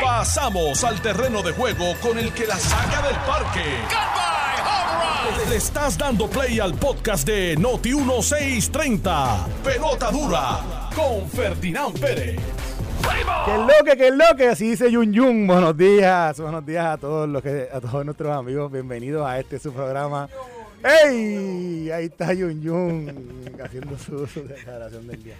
[0.00, 3.64] Pasamos al terreno de juego con el que la saca del parque.
[5.48, 9.46] Le estás dando play al podcast de Noti 1630.
[9.64, 10.60] Pelota dura
[10.94, 12.38] con Ferdinand Pérez.
[13.44, 15.46] Que lo que, que lo que, así dice Yun Yun.
[15.46, 18.70] Buenos días, buenos días a todos los que, a todos nuestros amigos.
[18.70, 20.28] Bienvenidos a este su programa.
[20.84, 21.90] ¡Ey!
[21.90, 25.36] Ahí está Yun Yun haciendo su, su declaración del día.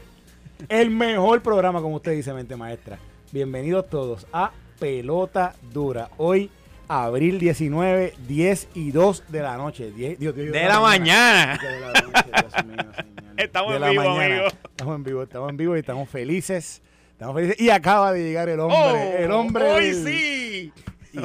[0.69, 2.99] El mejor programa, como usted dice, mente maestra.
[3.33, 6.11] Bienvenidos todos a Pelota Dura.
[6.19, 6.51] Hoy,
[6.89, 9.91] abril 19, 10 y 2 de la noche.
[9.91, 11.59] 10, Dios, Dios, De la mañana.
[11.59, 13.07] De la noche, Dios mío, señor.
[13.39, 14.35] Estamos De en vivo, mañana.
[14.35, 14.49] amigo.
[14.71, 16.83] Estamos en vivo, estamos en vivo y estamos felices.
[17.13, 17.61] Estamos felices.
[17.61, 18.79] Y acaba de llegar el hombre.
[18.79, 19.65] Oh, el hombre.
[19.65, 20.73] Hoy del- sí.
[21.15, 21.19] y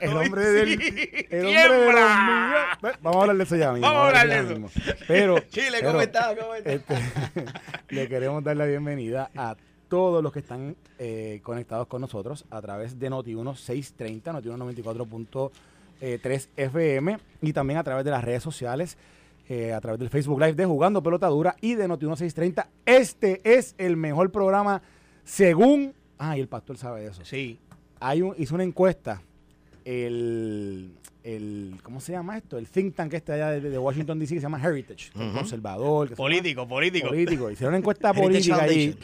[0.00, 0.76] el hombre sí.
[0.76, 1.26] del.
[1.30, 2.96] El hombre de los millones.
[3.02, 3.86] Vamos a hablar de eso ya mismo.
[3.86, 4.48] Vamos a hablar de eso.
[4.60, 4.70] mismo.
[5.06, 5.38] Pero.
[5.50, 6.34] Chile, ¿cómo estás?
[6.64, 6.94] Este,
[7.90, 9.56] le queremos dar la bienvenida a
[9.90, 15.50] todos los que están eh, conectados con nosotros a través de Noti1 630, Noti1
[16.00, 18.96] 94.3 FM y también a través de las redes sociales,
[19.48, 22.68] eh, a través del Facebook Live de Jugando Pelota Dura y de Noti1 630.
[22.86, 24.80] Este es el mejor programa
[25.24, 25.92] según...
[26.18, 27.24] Ah, y el pastor sabe de eso.
[27.24, 27.58] Sí.
[27.98, 29.20] Hay un, hizo una encuesta,
[29.84, 30.92] el,
[31.24, 32.56] el, ¿cómo se llama esto?
[32.58, 35.32] El think tank este allá de, de Washington DC que se llama Heritage, Ujú.
[35.34, 36.08] conservador.
[36.10, 37.06] que Político, político.
[37.06, 37.50] llama político.
[37.50, 38.96] Hicieron una encuesta política ahí.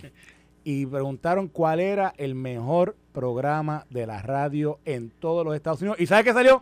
[0.69, 6.01] Y preguntaron cuál era el mejor programa de la radio en todos los Estados Unidos.
[6.01, 6.61] ¿Y sabe qué salió?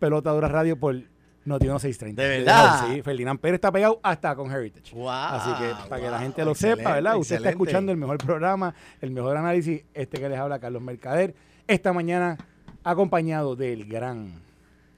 [0.00, 0.96] Pelota Dura Radio por
[1.44, 2.20] Notiuno 630.
[2.20, 2.84] ¿De verdad?
[2.84, 4.92] Sí, Ferdinand Pérez está pegado hasta con Heritage.
[4.92, 7.16] Wow, Así que para que la gente lo sepa, ¿verdad?
[7.16, 11.32] Usted está escuchando el mejor programa, el mejor análisis, este que les habla Carlos Mercader.
[11.68, 12.36] Esta mañana
[12.82, 14.32] acompañado del gran,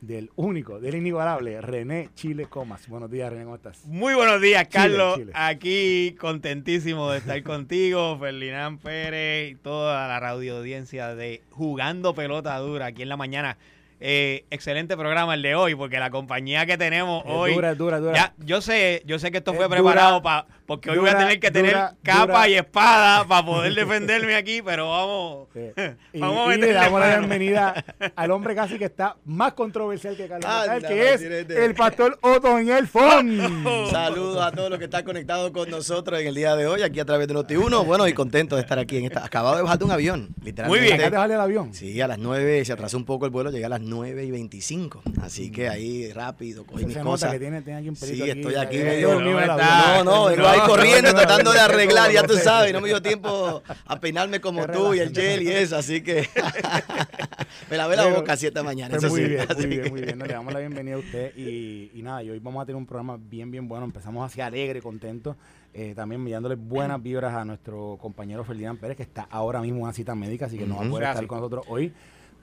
[0.00, 2.88] del único, del inigualable René Chile Comas.
[2.88, 3.84] Buenos días, René, ¿cómo estás?
[3.86, 5.16] Muy buenos días, Carlos.
[5.16, 5.32] Chile.
[5.34, 12.56] Aquí contentísimo de estar contigo, Ferdinand Pérez y toda la radio audiencia de Jugando Pelota
[12.58, 13.58] Dura aquí en la mañana.
[14.00, 17.54] Eh, excelente programa el de hoy, porque la compañía que tenemos Es hoy.
[17.54, 18.14] dura, dura, dura.
[18.14, 21.17] Ya, yo sé, yo sé que esto Es fue preparado para porque hoy voy a
[21.17, 22.49] tener que tener capa dura.
[22.51, 25.49] y espada para poder defenderme aquí, pero vamos.
[25.59, 25.73] Sí.
[26.12, 27.84] Y, Vamos a y le damos la bienvenida
[28.17, 32.19] al hombre casi que está más controversial que Carlos Anda, Mercader, que es el pastor
[32.21, 33.89] Otoniel Fon.
[33.91, 37.00] Saludos a todos los que están conectados con nosotros en el día de hoy, aquí
[37.00, 37.85] a través de Noti1.
[37.87, 39.25] Bueno, y contento de estar aquí en esta.
[39.25, 40.69] Acabado de bajar de un avión, literalmente.
[40.69, 41.00] Muy bien.
[41.00, 41.73] Acá te vale el avión.
[41.75, 44.31] Sí, a las 9 se atrasó un poco el vuelo, llegué a las 9 y
[44.31, 45.03] 25.
[45.23, 47.33] Así que ahí rápido, cogí mis nota cosas.
[47.33, 48.41] que tiene, tiene aquí un pelito Sí, aquí.
[48.41, 52.34] estoy aquí medio- No, No, no, vengo No, ahí corriendo tratando de arreglar, ya tú
[52.36, 55.76] sabes, no, no me dio tiempo a peinarme como tú y el gel y eso,
[55.76, 56.28] así que
[57.70, 58.91] me lavé la boca a 7 de la mañana.
[58.91, 60.19] Pues eso muy sí, bien, así muy bien, que- muy bien.
[60.19, 62.76] No, le damos la bienvenida a usted y, y nada, y hoy vamos a tener
[62.76, 63.84] un programa bien, bien bueno.
[63.84, 65.36] Empezamos así alegre, contento.
[65.74, 69.82] Eh, también enviándole buenas vibras a nuestro compañero Ferdinand Pérez, que está ahora mismo en
[69.84, 71.92] una cita médica, así que no va a poder estar con nosotros hoy.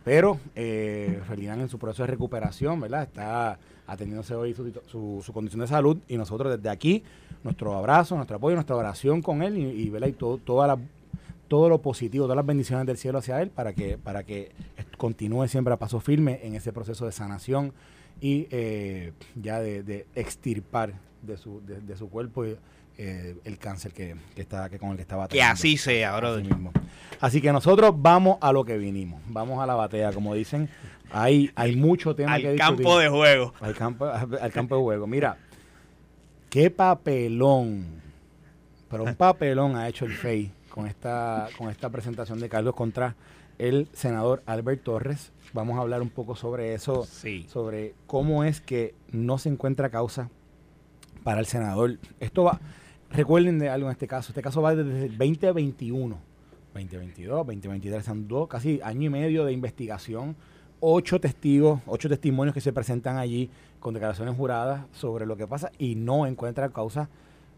[0.03, 3.03] Pero eh, Ferdinand en su proceso de recuperación, ¿verdad?
[3.03, 3.57] Está
[3.87, 5.97] atendiéndose hoy su, su- su condición de salud.
[6.07, 7.03] Y nosotros desde aquí,
[7.43, 10.79] nuestro abrazo, nuestro apoyo, nuestra oración con él y, y, y todo, toda la-
[11.47, 14.51] todo lo positivo, todas las bendiciones del cielo hacia él para que, para que
[14.97, 17.71] continúe siempre a paso firme en ese proceso de sanación
[18.19, 22.45] y eh, ya de, extirpar de su, de su cuerpo
[22.97, 26.41] eh, el cáncer que, que está, que con el que estaba Que así sea, brother.
[26.41, 26.71] Así mismo.
[27.21, 30.69] Así que nosotros vamos a lo que vinimos, vamos a la batea, como dicen.
[31.11, 32.59] Hay, hay mucho tema que Al discutir.
[32.77, 33.53] campo de juego.
[33.61, 35.07] Al campo, al campo de juego.
[35.07, 35.37] Mira,
[36.49, 38.01] qué papelón,
[38.89, 43.15] pero un papelón ha hecho el FEI con esta, con esta presentación de Carlos contra
[43.57, 45.31] el senador Albert Torres.
[45.53, 47.45] Vamos a hablar un poco sobre eso, Sí.
[47.49, 50.29] sobre cómo es que no se encuentra causa
[51.23, 51.97] para el senador.
[52.19, 52.59] Esto va,
[53.15, 56.17] recuerden de algo en este caso, este caso va desde el 2021,
[56.73, 60.35] 2022, 2023, son dos, casi año y medio de investigación,
[60.79, 63.49] ocho testigos, ocho testimonios que se presentan allí
[63.79, 67.09] con declaraciones juradas sobre lo que pasa y no encuentra causa.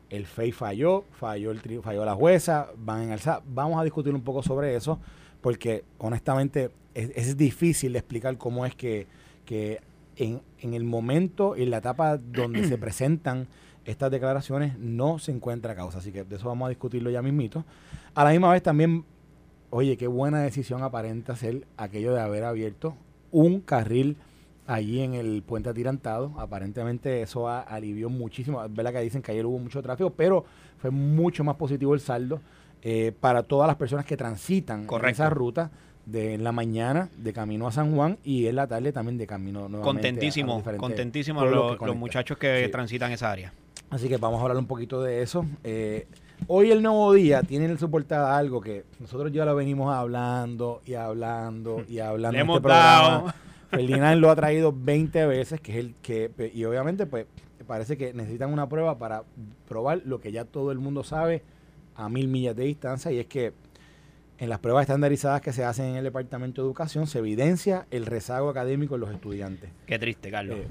[0.09, 3.41] El FEI falló, falló, el tri- falló la jueza, van en alza.
[3.45, 4.99] Vamos a discutir un poco sobre eso,
[5.41, 9.07] porque honestamente es, es difícil de explicar cómo es que,
[9.45, 9.81] que
[10.15, 13.47] en, en el momento y en la etapa donde se presentan
[13.87, 15.97] estas declaraciones no se encuentra causa.
[15.99, 17.63] Así que de eso vamos a discutirlo ya mismito.
[18.13, 19.03] A la misma vez también,
[19.69, 22.95] oye, qué buena decisión aparenta ser aquello de haber abierto
[23.31, 24.17] un carril
[24.67, 26.33] allí en el puente atirantado.
[26.37, 28.63] Aparentemente eso a- alivió muchísimo.
[28.63, 30.43] Es verdad que dicen que ayer hubo mucho tráfico, pero
[30.77, 32.41] fue mucho más positivo el saldo
[32.83, 35.71] eh, para todas las personas que transitan en esa ruta
[36.05, 39.25] de en la mañana de camino a San Juan y en la tarde también de
[39.27, 42.71] camino nuevamente a- a los Contentísimo, contentísimo pueblos los, muchachos que Sí.
[42.71, 43.51] transitan esa área.
[43.89, 45.45] Así que vamos a hablar un poquito de eso.
[45.63, 46.07] Eh,
[46.45, 50.81] Hoy el nuevo día tiene en su portada algo que nosotros ya lo venimos hablando
[50.85, 52.35] y hablando y hablando.
[52.35, 53.33] Le hemos este dado.
[53.71, 57.25] Ferdinand lo ha traído 20 veces, que es el que, y obviamente pues
[57.65, 59.23] parece que necesitan una prueba para
[59.67, 61.43] probar lo que ya todo el mundo sabe
[61.95, 63.51] a mil millas de distancia y es que
[64.37, 68.05] en las pruebas estandarizadas que se hacen en el Departamento de Educación se evidencia el
[68.05, 69.69] rezago académico en los estudiantes.
[69.85, 70.59] Qué triste, Carlos.
[70.59, 70.67] Eh,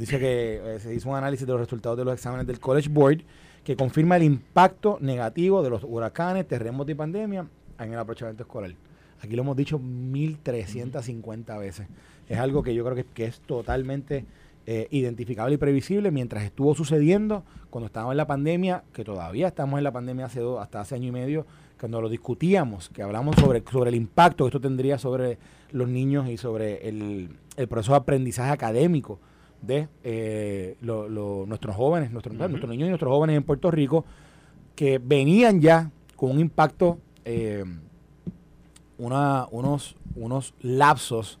[0.00, 2.88] dice que eh, se hizo un análisis de los resultados de los exámenes del College
[2.88, 3.22] Board
[3.64, 7.46] que confirma el impacto negativo de los huracanes, terremotos y pandemia
[7.78, 8.72] en el aprovechamiento escolar.
[9.20, 11.88] Aquí lo hemos dicho 1.350 veces.
[12.28, 14.24] Es algo que yo creo que, que es totalmente
[14.66, 19.78] eh, identificable y previsible mientras estuvo sucediendo cuando estábamos en la pandemia, que todavía estamos
[19.78, 21.46] en la pandemia hace dos, hasta hace año y medio,
[21.78, 25.38] cuando lo discutíamos, que hablamos sobre, sobre el impacto que esto tendría sobre
[25.70, 29.20] los niños y sobre el, el proceso de aprendizaje académico
[29.66, 34.04] de eh, lo- lo- nuestros jóvenes, nuestros, nuestros niños y nuestros jóvenes en Puerto Rico,
[34.74, 37.64] que venían ya con un impacto, eh,
[38.98, 41.38] una, unos, unos lapsos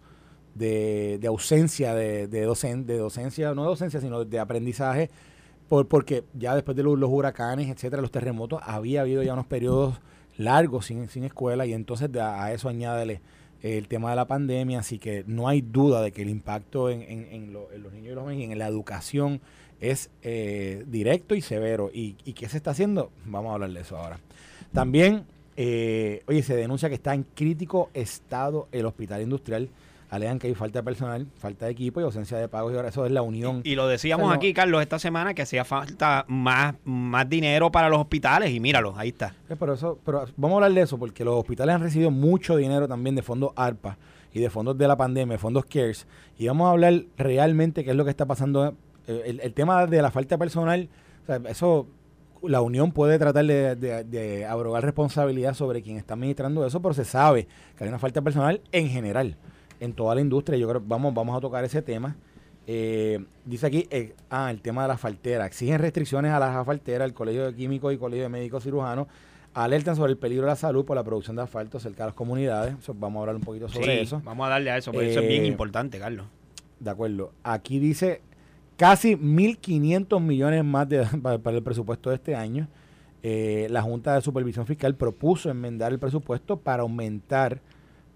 [0.54, 5.10] de, de ausencia de, de, docen- de docencia, no de docencia, sino de aprendizaje,
[5.68, 9.46] por, porque ya después de los, los huracanes, etcétera, los terremotos, había habido ya unos
[9.46, 10.00] periodos
[10.38, 13.20] largos sin, sin escuela y entonces a eso añádele
[13.62, 17.02] el tema de la pandemia, así que no hay duda de que el impacto en,
[17.02, 19.40] en- en lo- en los niños y los jóvenes y en la educación
[19.80, 21.90] es eh, directo y severo.
[21.92, 23.10] ¿Y, ¿Y qué se está haciendo?
[23.24, 24.18] Vamos a hablar de eso ahora.
[24.72, 25.24] También,
[25.56, 29.68] eh, oye, se denuncia que está en crítico estado el hospital industrial.
[30.08, 32.72] Alegan que hay falta de personal, falta de equipo y ausencia de pagos.
[32.72, 33.60] Y ahora eso es la unión.
[33.64, 37.28] Y lo decíamos O sea, no- aquí, Carlos, esta semana que hacía falta más, más
[37.28, 39.34] dinero para los hospitales y míralo, ahí está.
[39.48, 42.56] Eh, Pero, eso, pero vamos a hablar de eso porque los hospitales han recibido mucho
[42.56, 43.98] dinero también de fondos ARPA
[44.32, 46.06] y de fondos de la pandemia, de fondos CARES.
[46.38, 48.74] Y vamos a hablar realmente qué es lo que está pasando.
[49.08, 50.88] Eh, El, el tema de la falta de personal,
[51.22, 51.86] o sea, eso
[52.42, 56.94] la Unión puede tratar de, de- de abrogar responsabilidad sobre quien está administrando eso, pero
[56.94, 59.36] se sabe que hay una falta de personal en general,
[59.80, 60.58] en toda la industria.
[60.58, 62.16] Yo creo que vamos, vamos a tocar ese tema.
[62.66, 65.46] Eh, dice aquí, eh, ah, el tema de la faltera.
[65.46, 69.06] Exigen restricciones a las asfalteras, el Colegio de Químicos y Colegio de Médicos Cirujanos.
[69.54, 72.14] Alertan sobre el peligro de la salud por la producción de asfalto cerca de las
[72.14, 72.74] comunidades.
[72.94, 74.20] Vamos a hablar un poquito sobre Sí, eso.
[74.24, 76.26] Vamos a darle a eso, porque eso es bien Eh, importante, Carlos.
[76.78, 77.32] De acuerdo.
[77.42, 78.20] Aquí dice
[78.76, 82.68] casi 1.500 millones más de- para, para el presupuesto de este año.
[83.22, 87.60] La Junta de Supervisión Fiscal propuso enmendar el presupuesto para aumentar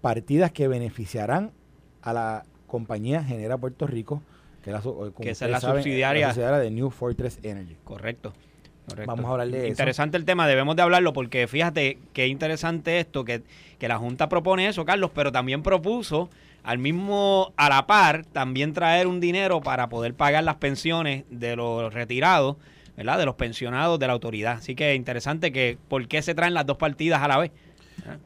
[0.01, 1.51] partidas que beneficiarán
[2.01, 4.21] a la compañía Genera Puerto Rico,
[4.63, 6.27] que, es la Que ustedes es la subsidiaria.
[6.27, 7.77] la subsidiaria de New Fortress Energy.
[7.83, 8.33] Correcto.
[8.87, 9.07] correcto.
[9.07, 9.67] Vamos a hablar de eso.
[9.67, 13.43] Interesante el tema, debemos de hablarlo porque fíjate qué interesante esto, que,
[13.77, 16.29] que la Junta propone eso, Carlos, pero también propuso
[16.63, 21.55] al mismo, a la par, también traer un dinero para poder pagar las pensiones de
[21.55, 22.57] los retirados,
[22.95, 23.17] ¿verdad?
[23.17, 24.57] De los pensionados de la autoridad.
[24.57, 27.51] Así que interesante que por qué se traen las dos partidas a la vez.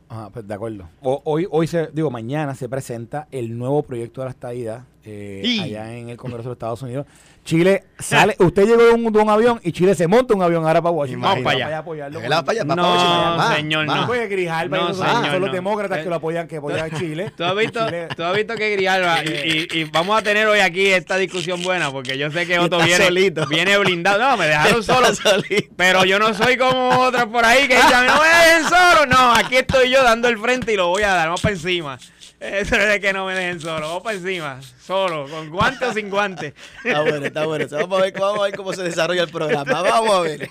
[0.09, 0.87] Ajá, pues de acuerdo.
[1.01, 5.41] O- hoy, hoy se, digo, mañana se presenta el nuevo proyecto de la estadidad eh,
[5.43, 7.05] Y- allá en el Congreso de los Estados Unidos.
[7.45, 10.65] Chile sale, usted llegó de un, de un avión y Chile se monta un avión
[10.65, 11.21] ahora para Washington.
[11.21, 11.77] Vamos para allá.
[11.77, 12.19] apoyarlo.
[12.19, 14.07] Para allá, va No, para va, señor, no.
[14.07, 15.53] Puede Grijalba y No, señor, son los no.
[15.53, 17.31] demócratas Eh, que lo apoyan, que apoyan a Chile.
[17.37, 20.47] ¿Tú has visto, Chile- tú has visto que Grijalba, y, y- y vamos a tener
[20.47, 23.45] hoy aquí esta discusión buena, porque yo sé que Otto viene, solito.
[23.45, 24.17] viene blindado.
[24.19, 25.13] No, me dejaron solo.
[25.13, 25.71] Solito.
[25.77, 29.05] Pero yo no soy como otros por ahí que dicen, no me dejen solo.
[29.05, 31.99] No, aquí estoy yo dando el frente y lo voy a dar, vamos para encima.
[32.37, 35.93] Eso es de que no me dejen solo, vamos para encima, solo, con guante o
[35.93, 36.53] sin guante.
[36.83, 37.65] Está bueno, está bueno.
[37.69, 39.81] Vamos a, ver, vamos a ver cómo se desarrolla el programa.
[39.81, 40.47] Vamos a ver.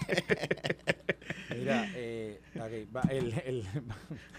[1.57, 2.41] Mira, eh,
[2.95, 3.64] va, el- el-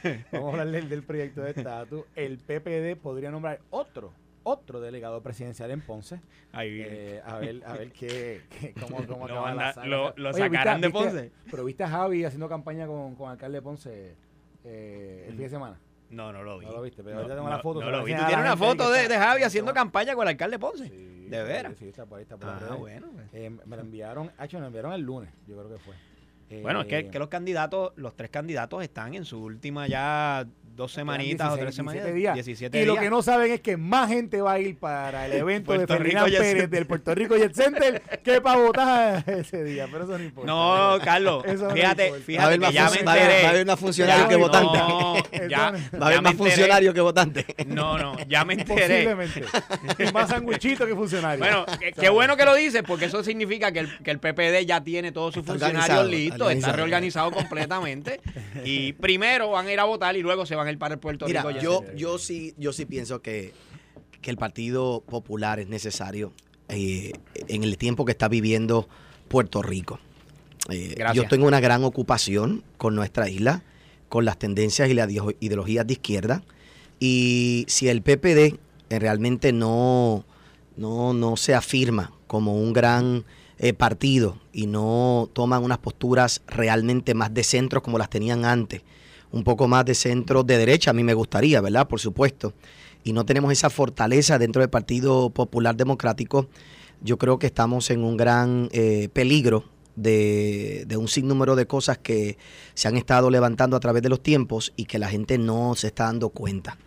[0.31, 2.03] vamos a hablar del, del proyecto de estatus.
[2.15, 6.19] El PPD podría nombrar otro, otro delegado presidencial en Ponce.
[6.51, 6.89] Ahí viene.
[6.91, 9.87] Eh, a ver, a ver qué, qué- cómo, cómo Lo acaba la saga.
[9.87, 11.31] lo- lo Oye, ¿viste- sacarán de viste- Ponce?
[11.49, 14.15] Pero viste a Javi haciendo campaña con, con alcalde de Ponce
[14.63, 15.79] eh, el fin de semana.
[16.09, 16.65] No, no lo vi.
[16.65, 18.13] No lo viste, pero No, ahorita tengo no, la foto, No lo vi.
[18.13, 20.87] ¿Tú tienes una ahí foto de, de Javi haciendo campaña con el alcalde Ponce?
[20.89, 21.73] Sí, ¿De veras?
[21.79, 23.07] Sí, está por ahí, está por las Ah, bueno.
[23.13, 23.27] pues.
[23.33, 25.95] Eh, me la enviaron, hecho, me la enviaron el lunes, yo creo que fue.
[26.61, 30.45] Bueno, es que, Eh, que los candidatos, los tres candidatos están en su última ya
[30.75, 32.03] dos semanitas o 16, tres semanas.
[32.03, 32.33] 17 días.
[32.35, 32.95] 17 y días.
[32.95, 35.79] lo que no saben es que más gente va a ir para el evento de
[35.79, 40.17] Rico Ferdinand Pérez del Puerto Rico Jet Center que para votar ese día, pero eso
[40.17, 40.51] no importa.
[40.51, 42.33] No, Carlos, Eso fíjate, importa.
[42.37, 43.41] Va a haber fíjate más, que ya me fun- va a haber- enteré.
[43.43, 44.81] va a haber más funcionarios que votantes.
[44.81, 45.15] No,
[45.49, 47.45] ya, Va a haber más funcionarios que votantes.
[47.67, 49.05] No, no, ya me enteré.
[49.05, 49.43] Posiblemente.
[49.99, 51.39] y más sanguichito que funcionario.
[51.39, 54.65] Bueno, qué, qué bueno que lo dices, porque eso significa que el, que el PPD
[54.65, 58.19] ya tiene todos sus Está funcionarios listos, está reorganizado completamente.
[58.63, 60.99] Y primero van a ir a votar y luego se van a ir para el
[60.99, 61.59] Puerto Mira, Rico.
[61.61, 63.53] yo, yo sí, yo sí pienso que,
[64.21, 66.33] que el Partido Popular es necesario
[66.69, 67.13] eh,
[67.47, 68.87] en el tiempo que está viviendo
[69.27, 69.99] Puerto Rico.
[70.69, 73.63] eh, yo tengo una gran ocupación con nuestra isla,
[74.09, 76.43] con las tendencias y las ideo- ideologías de izquierda.
[76.99, 78.57] Y si el PPD
[78.89, 80.25] eh, realmente no,
[80.77, 83.25] no, no se afirma como un gran
[83.59, 88.81] eh, partido y no toman unas posturas realmente más de centro como las tenían antes,
[89.35, 91.87] un poco más de centro de derecha, a mí me gustaría, ¿verdad?
[91.87, 92.53] Por supuesto.
[93.03, 96.47] Y no tenemos esa fortaleza dentro del Partido Popular Democrático,
[97.01, 99.65] yo creo que estamos en un gran eh, peligro
[99.97, 102.37] de, de un sinnúmero de cosas que
[102.73, 105.87] se han estado levantando a través de los tiempos y que la gente no se
[105.87, 106.77] está dando cuenta.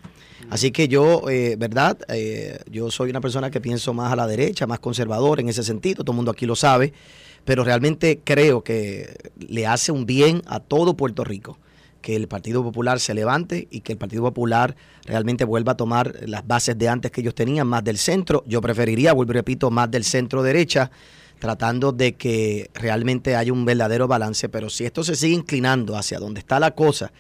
[0.49, 1.99] Así que yo, eh, ¿verdad?
[2.09, 5.63] Eh, yo soy una persona que pienso más a la derecha, más conservador en ese
[5.63, 6.95] sentido, todo el mundo aquí lo sabe,
[7.45, 11.59] pero realmente creo que le hace un bien a todo Puerto Rico
[12.09, 14.75] que el Partido Popular se levante y que el Partido Popular
[15.05, 18.45] realmente vuelva a tomar las bases de antes que ellos tenían, más del centro.
[18.47, 20.91] Yo preferiría, vuelvo y repito, más del centro derecha,
[21.39, 24.49] tratando de que realmente haya un verdadero balance.
[24.49, 27.13] Pero si esto se sigue inclinando hacia donde está la cosa,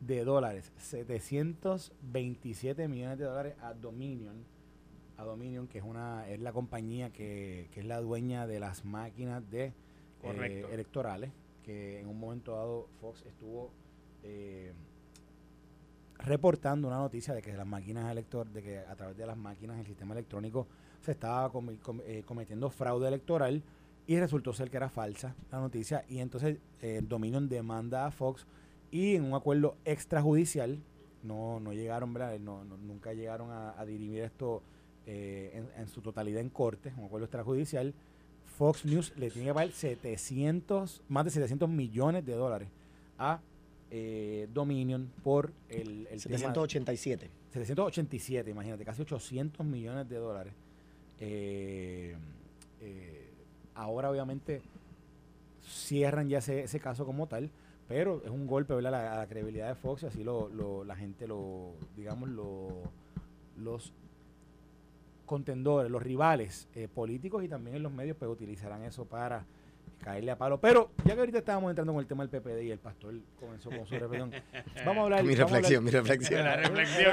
[0.00, 0.70] de dólares.
[0.78, 4.44] 727 millones de dólares a Dominion.
[5.20, 8.84] A Dominion, que es una es la compañía que, que es la dueña de las
[8.84, 9.72] máquinas de
[10.22, 11.30] eh, electorales.
[11.62, 13.70] Que en un momento dado Fox estuvo
[14.22, 14.72] eh,
[16.18, 19.78] reportando una noticia de que las máquinas elector de que a través de las máquinas
[19.78, 20.66] el sistema electrónico
[21.00, 23.62] se estaba com- eh, cometiendo fraude electoral
[24.06, 26.58] y resultó ser que era falsa la noticia y entonces
[27.02, 28.46] Dominion demanda a Fox
[28.90, 30.82] y en un acuerdo extrajudicial
[31.22, 32.38] no, no llegaron, ¿verdad?
[32.38, 34.62] No, no- nunca llegaron a, a dirimir esto
[35.12, 37.92] eh, en, en su totalidad en corte, un acuerdo extrajudicial.
[38.56, 42.68] Fox News le tiene que pagar 700, más de 700 millones de dólares
[43.18, 43.40] a
[43.90, 47.28] eh, Dominion por el, el tema- 787.
[47.52, 50.52] 787, imagínate, casi 800 millones de dólares.
[51.18, 52.14] Eh,
[53.74, 54.62] ahora obviamente
[55.66, 57.50] cierran ya ese, ese caso como tal,
[57.88, 58.94] pero es un golpe ¿verdad?
[58.94, 62.28] A, la, a la credibilidad de Fox y así lo, lo- la gente lo, digamos,
[62.28, 62.68] lo,
[63.58, 63.92] los
[65.30, 69.44] contendores, los rivales eh, políticos y también en los medios pues utilizarán eso para
[70.02, 70.58] caerle a palo.
[70.58, 73.68] Pero ya que ahorita estábamos entrando con el tema del PPD y el pastor comenzó
[73.70, 74.32] con su reflexión,
[74.86, 75.22] vamos a hablar...
[75.22, 76.42] Mi a hablar- reflexión, mi reflexión.
[76.42, 77.12] La reflexión.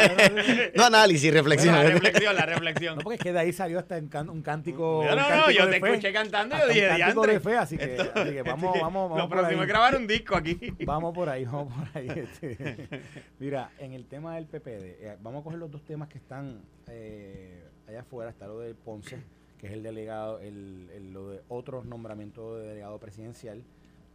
[0.73, 1.75] No análisis, reflexión.
[1.75, 2.95] la reflexión, la reflexión.
[2.95, 5.03] No, porque es que de ahí salió hasta un, can- un cántico.
[5.05, 5.87] No, un no, no, yo te fe.
[5.89, 8.63] escuché cantando y yo dije, un cántico de fe, así que, Esto- así que vamos,
[8.81, 8.81] vamos,
[9.11, 9.65] vamos Lo por próximo ahí.
[9.65, 10.57] es grabar un disco aquí.
[10.85, 12.07] Vamos por ahí, vamos por ahí.
[12.15, 12.87] este.
[13.37, 16.61] Mira, en el tema del PPD, eh, vamos a coger los dos temas que están
[16.87, 18.29] eh, allá afuera.
[18.29, 19.17] Está lo del Ponce,
[19.59, 23.63] que es el delegado, el, el- lo de otros nombramientos de delegado presidencial,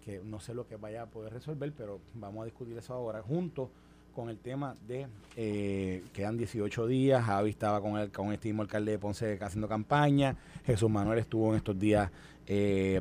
[0.04, 3.22] que no sé lo que vaya a poder resolver, pero vamos a discutir eso ahora,
[3.22, 3.70] junto
[4.14, 8.98] con el tema de eh, quedan 18 días, Javi estaba con el con alcalde de
[8.98, 10.36] Ponce haciendo campaña,
[10.66, 12.10] Jesús Manuel estuvo en estos días
[12.46, 13.00] eh,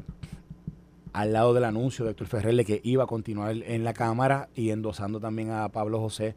[1.12, 4.70] al lado del anuncio de Héctor Ferrer que iba a continuar en la Cámara y
[4.70, 6.36] endosando también a Pablo José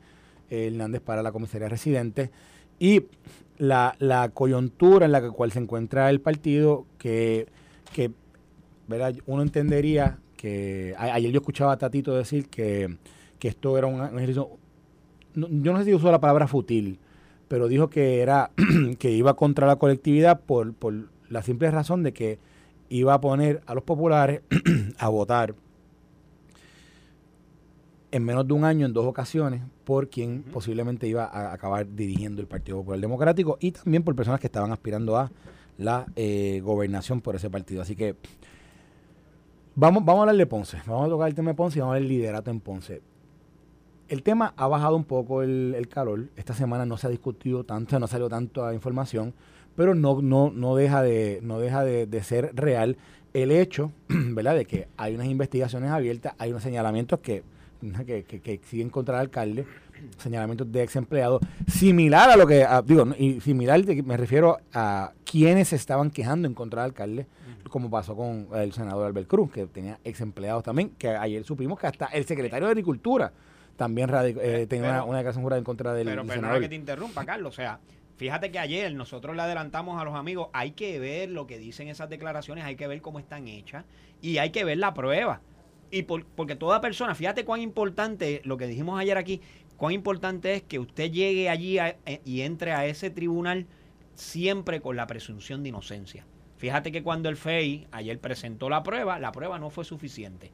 [0.50, 2.30] Hernández para la comisaría residente.
[2.78, 3.04] Y
[3.58, 7.46] la, la coyuntura en la cual se encuentra el partido, que,
[7.92, 8.10] que
[9.26, 12.98] uno entendería que ayer yo escuchaba a Tatito decir que,
[13.38, 14.50] que esto era un, ejercicio,
[15.34, 16.98] yo no sé si usó la palabra futil,
[17.48, 18.50] pero dijo que era
[18.98, 22.38] que iba contra la colectividad por, por la simple razón de que
[22.90, 24.42] iba a poner a los populares
[24.98, 25.54] a votar
[28.14, 32.40] en menos de un año en dos ocasiones por quien posiblemente iba a acabar dirigiendo
[32.40, 35.33] el Partido Popular Democrático y también por personas que estaban aspirando a
[35.78, 37.83] la eh, gobernación por ese partido.
[37.83, 38.14] Así que
[39.75, 41.94] vamos, vamos a hablar de Ponce, vamos a tocar el tema de Ponce y vamos
[41.94, 43.02] a ver el liderato en Ponce.
[44.06, 46.28] El tema ha bajado un poco el, calor.
[46.37, 49.35] Esta semana no se ha discutido tanto, no salió tanta información,
[49.75, 52.97] pero no, no, no deja, de, no deja de, de ser real
[53.33, 57.42] el hecho, ¿verdad?, de que hay unas investigaciones abiertas, hay unos señalamientos que,
[58.06, 59.66] que, que, siguen contra el alcalde,
[60.18, 65.72] señalamientos de ex empleados, similar a lo que, digo, y similar, me refiero a quienes
[65.72, 67.26] estaban quejando en contra del alcalde,
[67.68, 71.78] como pasó con el senador Albert Cruz, que tenía ex empleados también, que ayer supimos
[71.78, 73.32] que hasta el secretario de Agricultura
[73.76, 77.54] también eh, tenía una, declaración jurada en contra del, pero, pero que te interrumpa, Carlos,
[77.54, 77.80] o sea,
[78.16, 81.88] Fíjate que ayer nosotros le adelantamos a los amigos, hay que ver lo que dicen
[81.88, 83.84] esas declaraciones, hay que ver cómo están hechas
[84.22, 85.40] y hay que ver la prueba.
[85.94, 89.40] Y porque toda persona, fíjate cuán importante, lo que dijimos ayer aquí,
[89.76, 93.66] cuán importante es que usted llegue allí eh, y entre a ese tribunal
[94.16, 96.26] siempre con la presunción de inocencia.
[96.56, 100.50] Fíjate que cuando el FEI ayer presentó la prueba, la prueba no fue suficiente.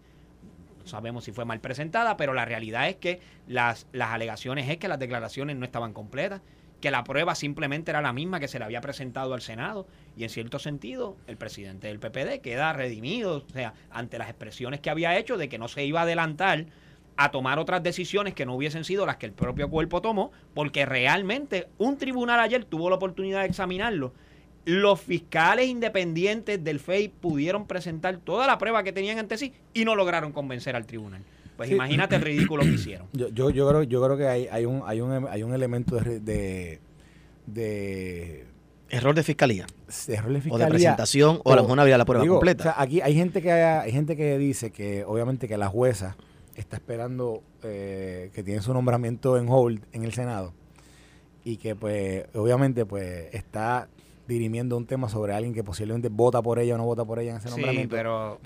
[0.78, 4.76] No sabemos si fue mal presentada, pero la realidad es que las, las alegaciones es
[4.76, 6.42] que las declaraciones no estaban completas
[6.80, 10.25] que la prueba simplemente era la misma que se le había presentado al Senado y
[10.25, 14.90] en cierto sentido el presidente del PPD queda redimido, o sea, ante las expresiones que
[14.90, 16.66] había hecho de que no se iba a adelantar
[17.16, 20.87] a tomar otras decisiones que no hubiesen sido las que el propio cuerpo tomó, porque
[20.87, 24.14] realmente un tribunal ayer tuvo la oportunidad de examinarlo.
[24.64, 29.84] Los fiscales independientes del FEI pudieron presentar toda la prueba que tenían ante sí y
[29.84, 31.22] no lograron convencer al tribunal.
[31.61, 33.07] Pues imagínate el ridículo que hicieron.
[33.12, 35.97] Yo, yo, yo, creo, yo creo que hay, hay, un, hay, un, hay un elemento
[35.97, 36.81] de,
[37.47, 38.47] de,
[38.88, 39.67] Error de fiscalía.
[40.09, 40.67] Error de fiscalía.
[40.67, 42.61] O de presentación, o, a lo mejor no había la prueba completa.
[42.61, 46.17] O sea, aquí hay gente que hay gente que dice que obviamente que la jueza
[46.55, 50.55] está esperando eh, que tiene su nombramiento en hold en el Senado
[51.45, 53.90] y que pues obviamente pues está
[54.30, 57.32] dirimiendo un tema sobre alguien que posiblemente vota por ella o no vota por ella
[57.32, 57.96] en ese nombramiento.
[57.96, 58.38] pero,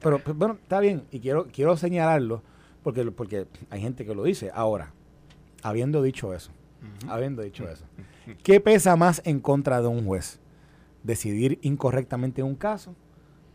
[0.00, 2.42] pero, bueno, está bien y quiero quiero señalarlo
[2.82, 4.50] porque porque hay gente que lo dice.
[4.54, 4.92] Ahora,
[5.62, 6.52] habiendo dicho eso,
[7.08, 7.84] habiendo dicho eso,
[8.44, 10.38] ¿qué pesa más en contra de un juez?
[11.02, 12.94] Decidir incorrectamente un caso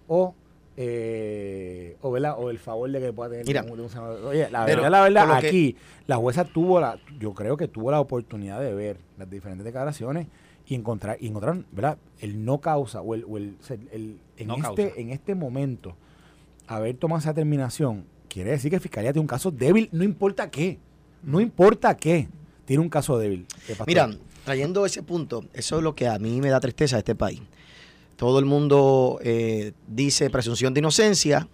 [0.08, 0.36] o
[0.78, 3.80] eh, o, o el favor de que pueda tener un,
[4.26, 5.76] Oye, la verdad, la verdad, aquí
[6.08, 10.28] la jueza tuvo la, yo creo que tuvo la oportunidad de ver las diferentes declaraciones
[10.72, 11.98] y encontrar, y encontrar ¿verdad?
[12.22, 13.58] El no causa o el, o el,
[14.38, 15.98] en, este, en este momento
[16.66, 20.80] haber tomado esa determinación quiere decir que Fiscalía tiene un caso débil, no importa qué,
[21.24, 22.30] no importa qué,
[22.64, 23.46] tiene un caso débil.
[23.86, 24.12] Mira,
[24.46, 27.42] trayendo ese punto, eso es lo que a mí me da tristeza de este país.
[28.16, 31.50] Todo el mundo eh, dice presunción de inocencia,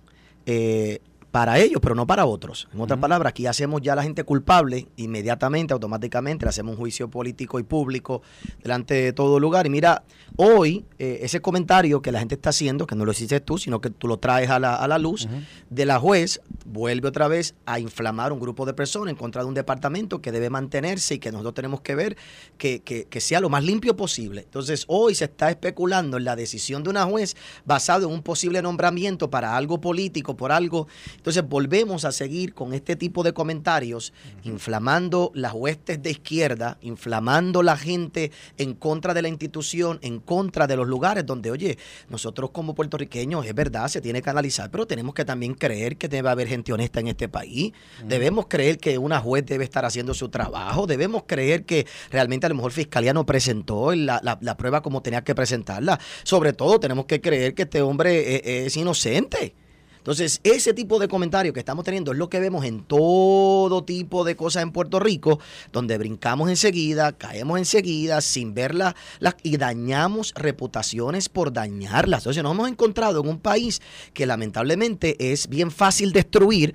[0.46, 1.00] eh,
[1.32, 2.68] para ellos, pero no para otros.
[2.74, 6.78] En otras palabras, aquí hacemos ya a la gente culpable inmediatamente, automáticamente, le hacemos un
[6.78, 8.22] juicio político y público
[8.64, 9.68] delante de todo lugar.
[9.68, 10.04] Y mira,
[10.38, 13.82] hoy eh, ese comentario que la gente está haciendo, que no lo hiciste tú, sino
[13.82, 15.28] que tú lo traes a la, a la luz,
[15.70, 19.48] de la juez, vuelve otra vez a inflamar un grupo de personas en contra de
[19.48, 22.18] un departamento que debe mantenerse y que nosotros tenemos que ver
[22.58, 24.42] que, que, que sea lo más limpio posible.
[24.42, 27.36] Entonces, hoy se está especulando en la decisión de una juez
[27.66, 30.88] basado en un posible nombramiento para algo político, por algo
[31.28, 34.14] entonces volvemos a seguir con este tipo de comentarios,
[34.46, 40.68] inflamando las huestes de izquierda, inflamando la gente en contra de la institución, en contra
[40.68, 44.88] de los lugares donde, oye, nosotros como puertorriqueños, es verdad, se tiene que analizar, pero
[44.88, 47.74] tenemos que también creer que debe haber gente honesta en este país.
[48.08, 50.88] Debemos creer que una juez debe estar haciendo su trabajo.
[50.88, 55.26] Debemos creer que realmente a lo mejor Fiscalía no presentó la, la, prueba como tenía
[55.26, 56.00] que presentarla.
[56.24, 59.67] Sobre todo tenemos que creer que este hombre eh, es inocente.
[60.08, 64.24] Entonces, ese tipo de comentarios que estamos teniendo es lo que vemos en todo tipo
[64.24, 65.38] de cosas en Puerto Rico,
[65.74, 68.96] donde brincamos enseguida, caemos enseguida, sin verlas
[69.44, 72.22] y dañamos reputaciones por dañarlas.
[72.22, 73.82] Entonces, nos hemos encontrado en un país
[74.14, 76.74] que lamentablemente es bien fácil destruir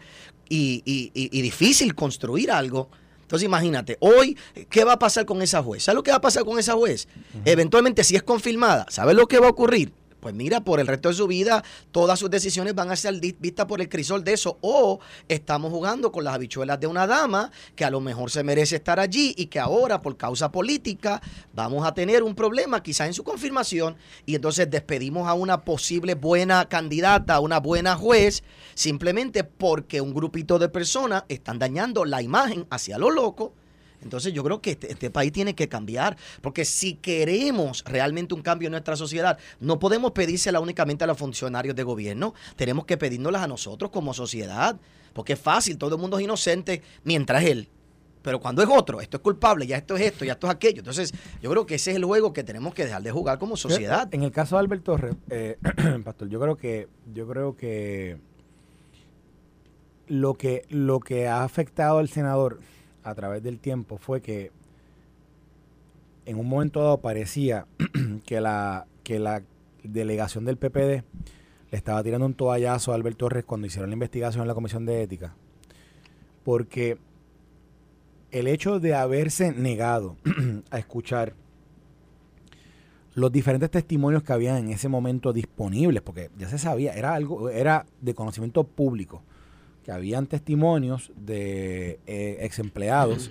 [0.51, 2.90] y, difícil construir algo.
[3.23, 4.37] Entonces imagínate, hoy,
[4.68, 5.85] ¿qué va a pasar con esa juez?
[5.85, 7.09] ¿Sabes lo que va a pasar con esa juez?
[7.47, 9.90] Eventualmente, si es confirmada, ¿sabes lo que va a ocurrir?
[10.23, 13.67] Pues mira, por el resto de su vida, todas sus decisiones van a ser vistas
[13.67, 14.57] por el crisol de eso.
[14.61, 18.77] O estamos jugando con las habichuelas de una dama que a lo mejor se merece
[18.77, 21.21] estar allí y que ahora, por causa política,
[21.53, 26.15] vamos a tener un problema quizás en su confirmación y entonces despedimos a una posible
[26.15, 32.23] buena candidata, a una buena juez, simplemente porque un grupito de personas están dañando la
[32.23, 33.55] imagen hacia lo loco
[34.03, 38.43] entonces yo creo que este, este, país tiene que cambiar, porque si queremos realmente un
[38.43, 42.97] cambio en nuestra sociedad, no podemos pedírsela únicamente a los funcionarios de gobierno, tenemos que
[42.97, 44.77] pedírnoslas a nosotros como sociedad,
[45.12, 47.69] porque es fácil, todo el mundo es inocente mientras él.
[48.23, 50.79] Pero cuando es otro, esto es culpable, ya esto es esto, ya esto es aquello.
[50.79, 51.12] Entonces,
[51.43, 54.09] yo creo que ese es el juego que tenemos que dejar de jugar como sociedad.
[54.15, 55.59] En el caso de Albert Torres, eh,
[56.05, 58.19] Pastor, yo creo que, yo creo que
[60.07, 62.61] lo que lo que ha afectado al senador
[63.03, 64.51] a través del tiempo fue que
[66.25, 67.67] en un momento dado parecía
[68.27, 69.43] que la que la
[69.83, 71.03] delegación del PPD
[71.71, 74.85] le estaba tirando un toallazo a Albert Torres cuando hicieron la investigación en la Comisión
[74.87, 75.35] de Ética.
[76.45, 76.99] Porque
[78.31, 80.17] el hecho de haberse negado
[80.71, 81.35] a escuchar
[83.15, 87.51] los diferentes testimonios que había en ese momento disponibles, porque ya se sabía, era algo,
[87.51, 89.23] era de conocimiento público,
[89.83, 93.31] que habían testimonios de eh, ex empleados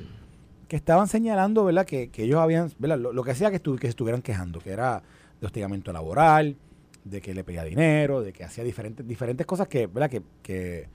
[0.68, 1.86] que estaban señalando, ¿verdad?
[1.86, 2.98] Que, ellos habían, ¿verdad?
[2.98, 5.04] Lo, que que, que se estuvieran quejando, que era
[5.40, 6.56] de hostigamiento laboral,
[7.04, 10.10] de que le pedía dinero, de que hacía diferentes, diferentes cosas que, ¿verdad?
[10.10, 10.88] Que, que,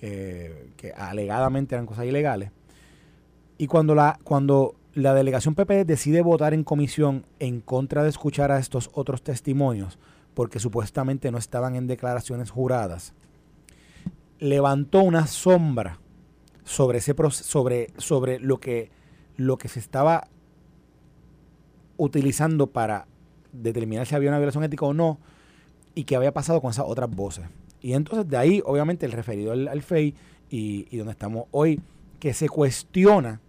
[0.00, 2.50] eh, que alegadamente eran cosas ilegales.
[3.58, 8.50] Y cuando la, cuando la delegación PP decide votar en comisión en contra de escuchar
[8.50, 9.98] a estos otros testimonios,
[10.34, 13.12] porque supuestamente no estaban en declaraciones juradas,
[14.42, 16.00] levantó una sombra
[16.64, 18.90] sobre ese sobre, sobre lo que
[19.36, 20.26] lo que se estaba
[21.96, 23.06] utilizando para
[23.52, 25.20] determinar si había una violación ética o no
[25.94, 27.44] y qué había pasado con esas otras voces.
[27.80, 30.14] Y entonces de ahí, obviamente, el referido al, FEI
[30.50, 31.80] y, y donde estamos hoy,
[32.18, 33.40] que se cuestiona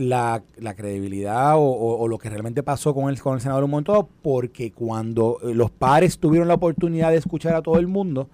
[0.00, 0.42] la,
[0.76, 5.38] credibilidad o, lo que realmente pasó con el, con el senador un momento porque cuando
[5.42, 8.28] eh, los pares tuvieron la oportunidad de escuchar a todo el mundo,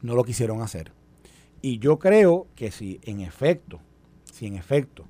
[0.00, 0.92] no lo quisieron hacer.
[1.60, 3.80] Y yo creo que si en efecto,
[4.32, 5.04] si en efecto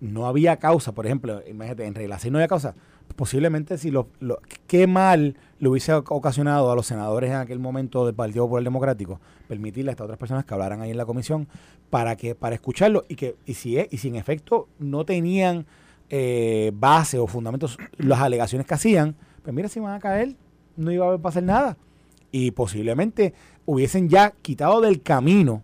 [0.00, 2.74] no había causa, por ejemplo, imagínate, en regla si no había causa,
[3.14, 4.08] posiblemente si lo,
[4.66, 9.20] qué mal le hubiese ocasionado a los senadores en aquel momento del Partido Popular Democrático
[9.48, 11.48] permitirle a estas otras personas que hablaran ahí en la comisión
[11.88, 15.66] para que para escucharlo y que y si y si en efecto no tenían
[16.10, 20.36] eh, base o fundamentos las alegaciones que hacían pues mira si van a caer
[20.76, 21.76] no iba a pasar nada.
[22.30, 25.62] Y posiblemente hubiesen ya quitado del camino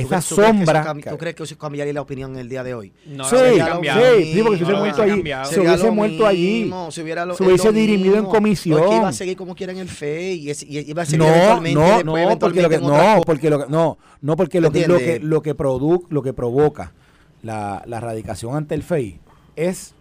[0.00, 0.94] esa sombra.
[1.08, 2.92] ¿Tú crees que eso cambiaría la opinión en el día de hoy?
[3.06, 7.02] No, sí, sí, porque si hubiese muerto allí, se hubiese muerto allí, se
[7.44, 8.78] hubiese dirimido en comisión.
[8.78, 12.04] Porque iba a seguir como quiera en el FE y, iba a seguir no, eventualmente.
[12.04, 14.98] No, no, porque lo que, no, porque lo que, no, no, porque lo que, lo
[14.98, 16.92] que, lo que, produ, lo que provoca
[17.42, 19.20] la, la radicación ante el FEI
[19.56, 19.94] es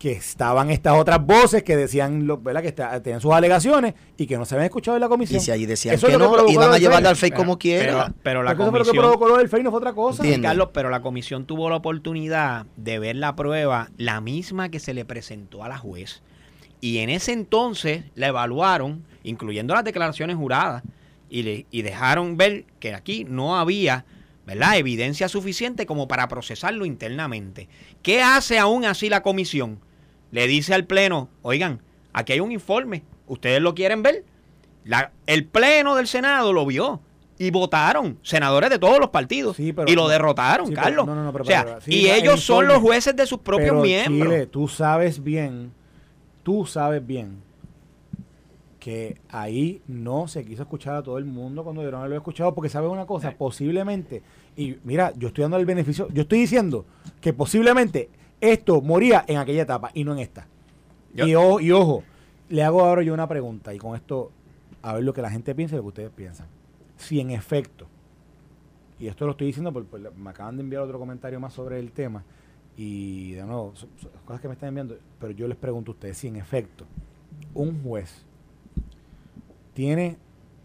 [0.00, 2.62] que estaban estas otras voces que decían, ¿verdad?
[2.62, 5.42] que tenían sus alegaciones y que no se habían escuchado en la comisión.
[5.42, 8.10] Y si allí decían que, no, iban a llevarla al FEI como quiera.
[8.22, 8.80] Pero, la comisión...
[8.80, 10.24] Eso que provocó lo del FEI no fue otra cosa.
[10.40, 14.94] Carlos, pero la comisión tuvo la oportunidad de ver la prueba, la misma que se
[14.94, 16.22] le presentó a la juez.
[16.80, 20.82] Y en ese entonces la evaluaron, incluyendo las declaraciones juradas,
[21.28, 24.06] y, le, y dejaron ver que aquí no había...
[24.46, 24.78] ¿verdad?
[24.78, 27.68] Evidencia suficiente como para procesarlo internamente.
[28.02, 29.78] ¿Qué hace aún así la comisión?
[30.30, 31.80] Le dice al Pleno, oigan,
[32.12, 34.24] aquí hay un informe, ¿ustedes lo quieren ver?
[34.84, 37.00] La, el Pleno del Senado lo vio
[37.38, 41.08] y votaron senadores de todos los partidos y lo derrotaron, Carlos.
[41.86, 44.50] y ellos son los jueces de sus propios miembros.
[44.50, 45.72] tú sabes bien,
[46.42, 47.42] tú sabes bien
[48.78, 52.18] que ahí no se quiso escuchar a todo el mundo cuando yo no lo he
[52.18, 54.22] escuchado, porque sabes una cosa, posiblemente,
[54.56, 56.86] y mira, yo estoy dando el beneficio, yo estoy diciendo
[57.20, 58.08] que posiblemente
[58.40, 60.46] esto moría en aquella etapa y no en esta.
[61.14, 62.04] Y, ojo,
[62.48, 64.30] le hago ahora yo una pregunta y con esto
[64.82, 66.46] a ver lo que la gente piensa y lo que ustedes piensan.
[66.96, 67.86] Si en efecto,
[68.98, 71.92] y esto lo estoy diciendo porque me acaban de enviar otro comentario más sobre el
[71.92, 72.24] tema
[72.76, 73.90] y de nuevo, son,
[74.24, 76.86] cosas que me están enviando, pero yo les pregunto a ustedes si en efecto
[77.54, 78.24] un juez
[79.74, 80.16] tiene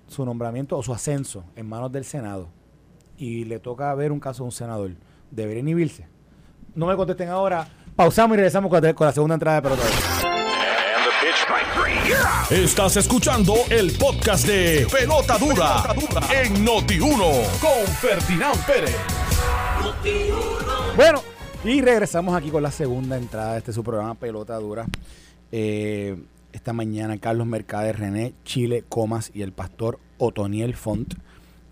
[0.07, 2.49] su nombramiento o su ascenso en manos del Senado
[3.17, 4.91] y le toca ver un caso de un senador,
[5.31, 6.14] ¿debería inhibirse?
[6.75, 7.65] No me contesten ahora.
[7.95, 9.83] Pausamos y regresamos con la, segunda entrada de pelota.
[12.49, 15.95] Estás escuchando el podcast de Pelota Dura,
[16.33, 18.95] en Noti1 con Ferdinand Pérez.
[20.97, 21.21] Bueno,
[21.63, 24.85] y regresamos aquí con la segunda entrada de este su programa Pelota Dura.
[25.53, 31.13] Eh, esta mañana Carlos Mercader, René Chile Comas y el pastor Otoniel Font.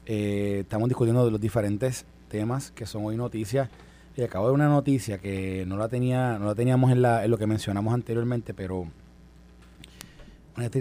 [0.06, 3.70] Eh, estamos discutiendo de los diferentes temas que son hoy noticias
[4.16, 7.32] y acabo de una noticia que no la tenía, no la teníamos en, la, en
[7.32, 8.88] lo que mencionamos anteriormente, pero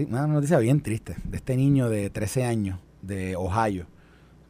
[0.09, 3.87] una, noticia bien triste de este niño de 13 años de Ohio,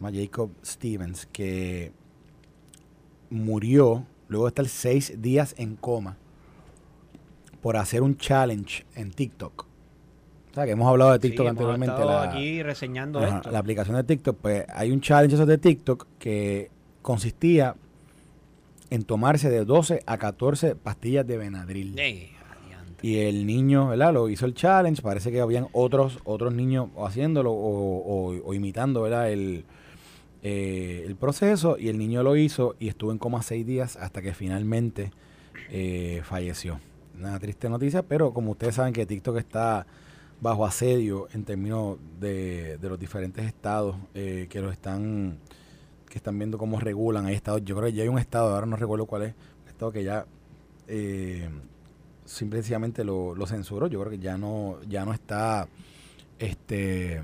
[0.01, 1.93] Jacob Stevens, que
[3.31, 6.17] murió luego de estar seis días en coma
[7.61, 9.67] por hacer un challenge en TikTok.
[10.51, 12.05] O sea, que hemos hablado de TikTok anteriormente.
[12.05, 13.51] la- aquí reseñando Ajá, esto.
[13.53, 17.77] la aplicación de TikTok, pues hay un challenge de TikTok que consistía
[18.93, 21.99] en tomarse de 12 a 14 pastillas de Benadryl.
[21.99, 22.31] Ey.
[23.01, 24.13] Y el niño, ¿verdad?
[24.13, 25.03] Lo hizo el challenge.
[25.03, 29.31] Parece que habían otros otros niños haciéndolo o, o- o imitando, ¿verdad?
[29.33, 29.65] El,
[30.43, 31.77] eh, el proceso.
[31.79, 35.11] Y el niño lo hizo y estuvo en coma seis días hasta que finalmente
[35.71, 36.79] eh, falleció.
[37.19, 39.87] Una triste noticia, pero como ustedes saben que TikTok está
[40.41, 45.39] bajo asedio en términos de, de los diferentes estados eh, que lo están
[46.13, 47.25] que están viendo cómo regulan.
[47.25, 49.69] Hay estados, yo creo que ya hay un estado, ahora no recuerdo cuál es, un
[49.69, 50.27] estado que ya
[50.87, 51.49] eh,
[52.27, 53.87] simple y sencillamente lo, lo censuró.
[53.87, 55.67] Yo creo que ya no, ya no está
[56.39, 57.23] este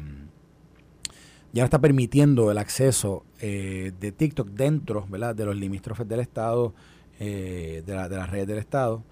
[1.53, 5.35] ya no está permitiendo el acceso eh, de TikTok dentro ¿verdad?
[5.35, 6.75] de los limítrofes del Estado,
[7.21, 9.03] eh, de, la- de las redes del Estado.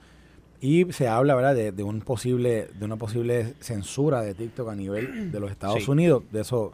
[0.61, 1.55] Y se habla ¿verdad?
[1.55, 5.85] De, de un posible, de una posible censura de TikTok a nivel de los Estados
[5.85, 5.91] Sí.
[5.91, 6.25] Unidos.
[6.31, 6.73] De eso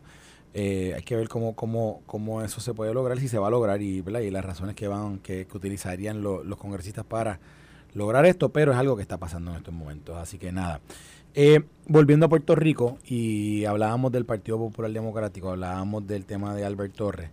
[0.55, 3.51] eh, hay que ver cómo, cómo, cómo eso se puede lograr, si se va a
[3.51, 7.41] lograr y, y las razones que van, que, que utilizarían lo- los congresistas para
[7.95, 10.17] lograr esto, pero es algo que está pasando en estos momentos.
[10.17, 10.81] Así que nada.
[11.35, 16.65] Eh, volviendo a Puerto Rico, y hablábamos del Partido Popular Democrático, hablábamos del tema de
[16.65, 17.31] Albert Torres,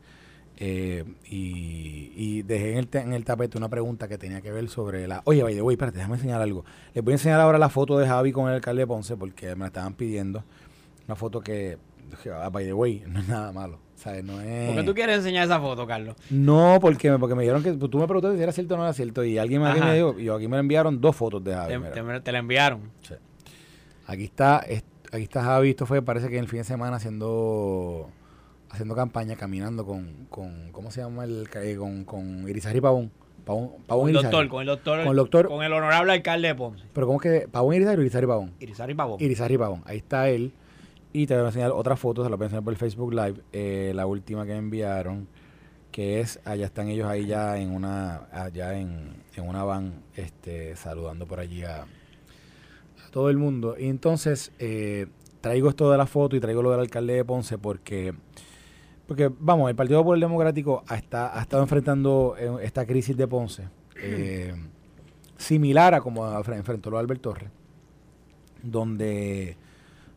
[0.61, 4.67] eh, y, y dejé en el, en el tapete una pregunta que tenía que ver
[4.69, 5.21] sobre la...
[5.25, 6.65] Oye, by the espérate, déjame enseñar algo.
[6.93, 9.55] Les voy a enseñar ahora la foto de Javi con el alcalde de Ponce, porque
[9.55, 10.43] me la estaban pidiendo.
[11.07, 11.77] Una foto que,
[12.51, 13.79] by the way, no es nada malo.
[13.95, 14.23] ¿sabes?
[14.23, 14.67] No es...
[14.67, 16.15] ¿Por qué tú quieres enseñar esa foto, Carlos?
[16.29, 18.83] No, porque, me- porque me dijeron que tú me preguntaste si era cierto o no
[18.83, 19.87] era cierto, y alguien me, aquí Ajá.
[19.89, 21.73] me dijo, y aquí me enviaron dos fotos de Javi.
[21.73, 21.91] Te, mira.
[22.19, 22.91] te- te la enviaron.
[23.01, 23.15] Sí.
[24.07, 26.95] Aquí está, es- aquí está Javi, esto fue parece que en el fin de semana
[26.95, 28.09] haciendo
[28.69, 33.11] haciendo campaña, caminando con, con ¿cómo se llama el eh, con, con Irizarry Pavón?
[33.45, 36.47] Pavón, Pavón Con el doctor, con el doctor, Con el doctor- con el honorable alcalde
[36.49, 36.85] de Ponce.
[36.93, 38.53] Pero ¿cómo es que Pavón Irizarry o Irizarry Pavón?
[38.59, 39.17] Irizarry Pavón.
[39.19, 39.81] Irizarry Pavón.
[39.85, 40.53] Ahí está él.
[41.11, 43.13] Y te voy a enseñar otra foto, se la voy a enseñar por el Facebook
[43.13, 45.27] Live, eh, la última que me enviaron,
[45.91, 50.75] que es, allá están ellos ahí ya en una, allá en, en una van, este,
[50.75, 51.85] saludando por allí a,
[53.11, 53.75] todo el mundo.
[53.79, 55.07] Y entonces, eh,
[55.41, 58.13] traigo esto de la foto y traigo lo del alcalde de Ponce porque,
[59.07, 63.67] porque vamos, el Partido Popular Democrático está- ha estado enfrentando eh, esta crisis de Ponce,
[65.37, 67.49] similar a como enfrentó lo de Albert Torres,
[68.61, 69.57] donde,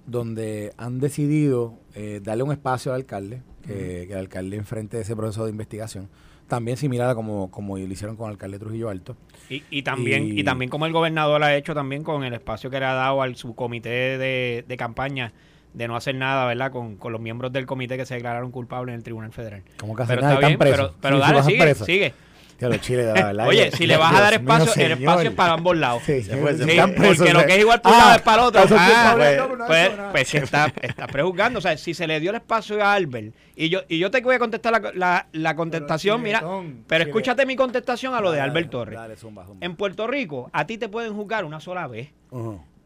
[0.07, 5.15] donde han decidido eh, darle un espacio al alcalde, que, que el alcalde enfrente ese
[5.15, 6.09] proceso de investigación,
[6.49, 9.17] también similar a como, como lo hicieron con el alcalde Trujillo Alto.
[9.49, 12.69] Y, y también Y- y también como el gobernador ha hecho también con el espacio
[12.71, 13.88] que le ha dado al subcomité
[14.19, 15.33] de, de campaña
[15.73, 16.71] de no hacer nada, ¿verdad?
[16.71, 19.62] Con, con los miembros del comité que se declararon culpables en el Tribunal Federal.
[19.79, 20.95] Como que Pero nada, está están bien, presos.
[21.01, 21.87] pero, pero Sí, sí, dale, sigue, presos.
[21.87, 22.15] sigue.
[22.59, 23.49] Ya los chiles, de la verdad.
[23.49, 26.03] Oye, si le vas a dar espacio, el espacio es para ambos lados.
[26.07, 28.05] Sí, Se fue, se Sí, están presos, porque lo que es igual para un Ah,
[28.05, 28.61] lado es para el otro.
[28.79, 31.59] Ah, pues, pues, pues, pues está, está prejuzgando.
[31.59, 34.21] O sea, si se le dio el espacio a Albert, y yo, y yo te
[34.21, 38.31] voy a contestar la, la, la contestación, mira, pero chile- escúchate mi contestación a lo
[38.31, 38.95] de Albert Torres.
[38.99, 39.65] dale, zumba, zumba.
[39.67, 42.11] En Puerto Rico, a ti te pueden juzgar una sola vez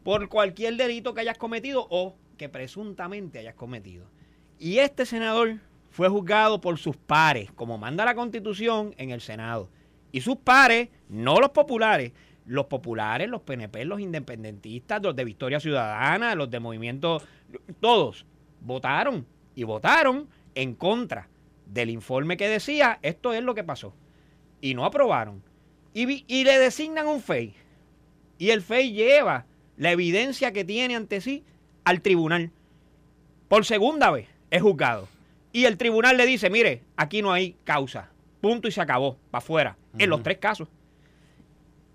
[0.03, 4.05] por cualquier delito que hayas cometido o que presuntamente hayas cometido.
[4.59, 5.55] Y este senador
[5.97, 9.67] fue juzgado por sus pares, como manda la constitución en el Senado.
[10.11, 12.11] Y sus pares, no los populares,
[12.45, 17.23] los populares, los PNP, los independentistas, los de Victoria Ciudadana, los de Movimiento,
[17.79, 18.27] todos
[18.61, 21.29] votaron y votaron en contra
[21.65, 23.95] del informe que decía esto es lo que pasó.
[24.61, 25.41] Y no aprobaron.
[25.95, 26.05] Y,
[26.43, 27.55] le designan un FEI.
[28.37, 31.43] Y el FEI lleva la evidencia que tiene ante sí
[31.85, 32.51] al tribunal.
[33.47, 35.07] Por segunda vez es juzgado.
[35.57, 38.11] Y el tribunal le dice, mire, aquí no hay causa.
[38.41, 39.17] Punto y se acabó.
[39.31, 39.77] Para afuera.
[39.97, 40.67] En los tres casos.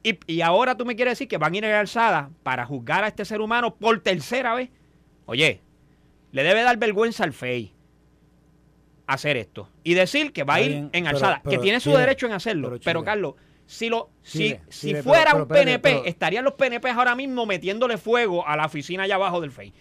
[0.03, 2.67] Y, y ahora tú me quieres decir que van a ir a la alzada para
[2.67, 4.71] juzgar a este ser humano por tercera vez.
[5.27, 5.61] Oye,
[6.33, 7.73] le debe dar vergüenza al FEI
[9.07, 9.69] hacer esto.
[9.85, 11.41] Y decir que va a ir en alzada.
[11.45, 12.81] pero, que tiene su Chile, derecho en hacerlo.
[12.83, 13.05] pero.
[13.05, 13.35] Carlos,
[13.67, 17.97] si lo, si, Chile, si Chile, fuera un PNP, estarían los PNP ahora mismo metiéndole
[17.97, 19.73] fuego a la oficina allá abajo del FEI.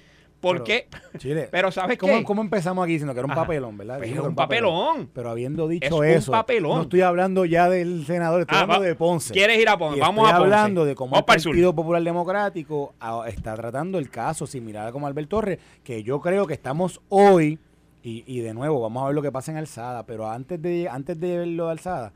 [0.42, 0.88] ¿Por Pero, qué?
[1.20, 2.24] Chile, Pero ¿sabes ¿cómo, qué?
[2.24, 3.42] ¿Cómo empezamos aquí diciendo que era un Ajá.
[3.42, 4.02] papelón, verdad?
[4.02, 5.10] Que un era papelón.
[5.14, 6.76] Pero habiendo dicho Es un eso, papelón.
[6.78, 9.34] no estoy hablando ya del senador, estoy Ah, hablando va- de Ponce.
[9.34, 9.98] ¿Quieres ir a Ponce?
[9.98, 10.56] Y Vamos estoy a Ponce.
[10.56, 11.44] hablando de cómo Vamos el.
[11.52, 16.20] Partido Popular Democrático ah, está tratando el caso similar a como Albert Torres, que yo
[16.22, 17.60] creo que estamos hoy,
[18.04, 20.90] y, y de nuevo, vamos a ver lo que pasa en Alzada, pero antes de,
[20.90, 22.14] antes de ver lo de Alzada,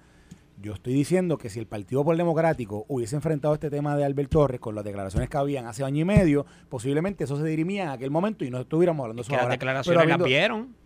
[0.61, 4.29] yo estoy diciendo que si el Partido Popular Democrático hubiese enfrentado este tema de Albert
[4.31, 7.89] Torres con las declaraciones que habían hace año y medio, posiblemente eso se dirimía en
[7.89, 10.85] aquel momento y no estuviéramos hablando que las declaraciones Pero las habiendo- vieron.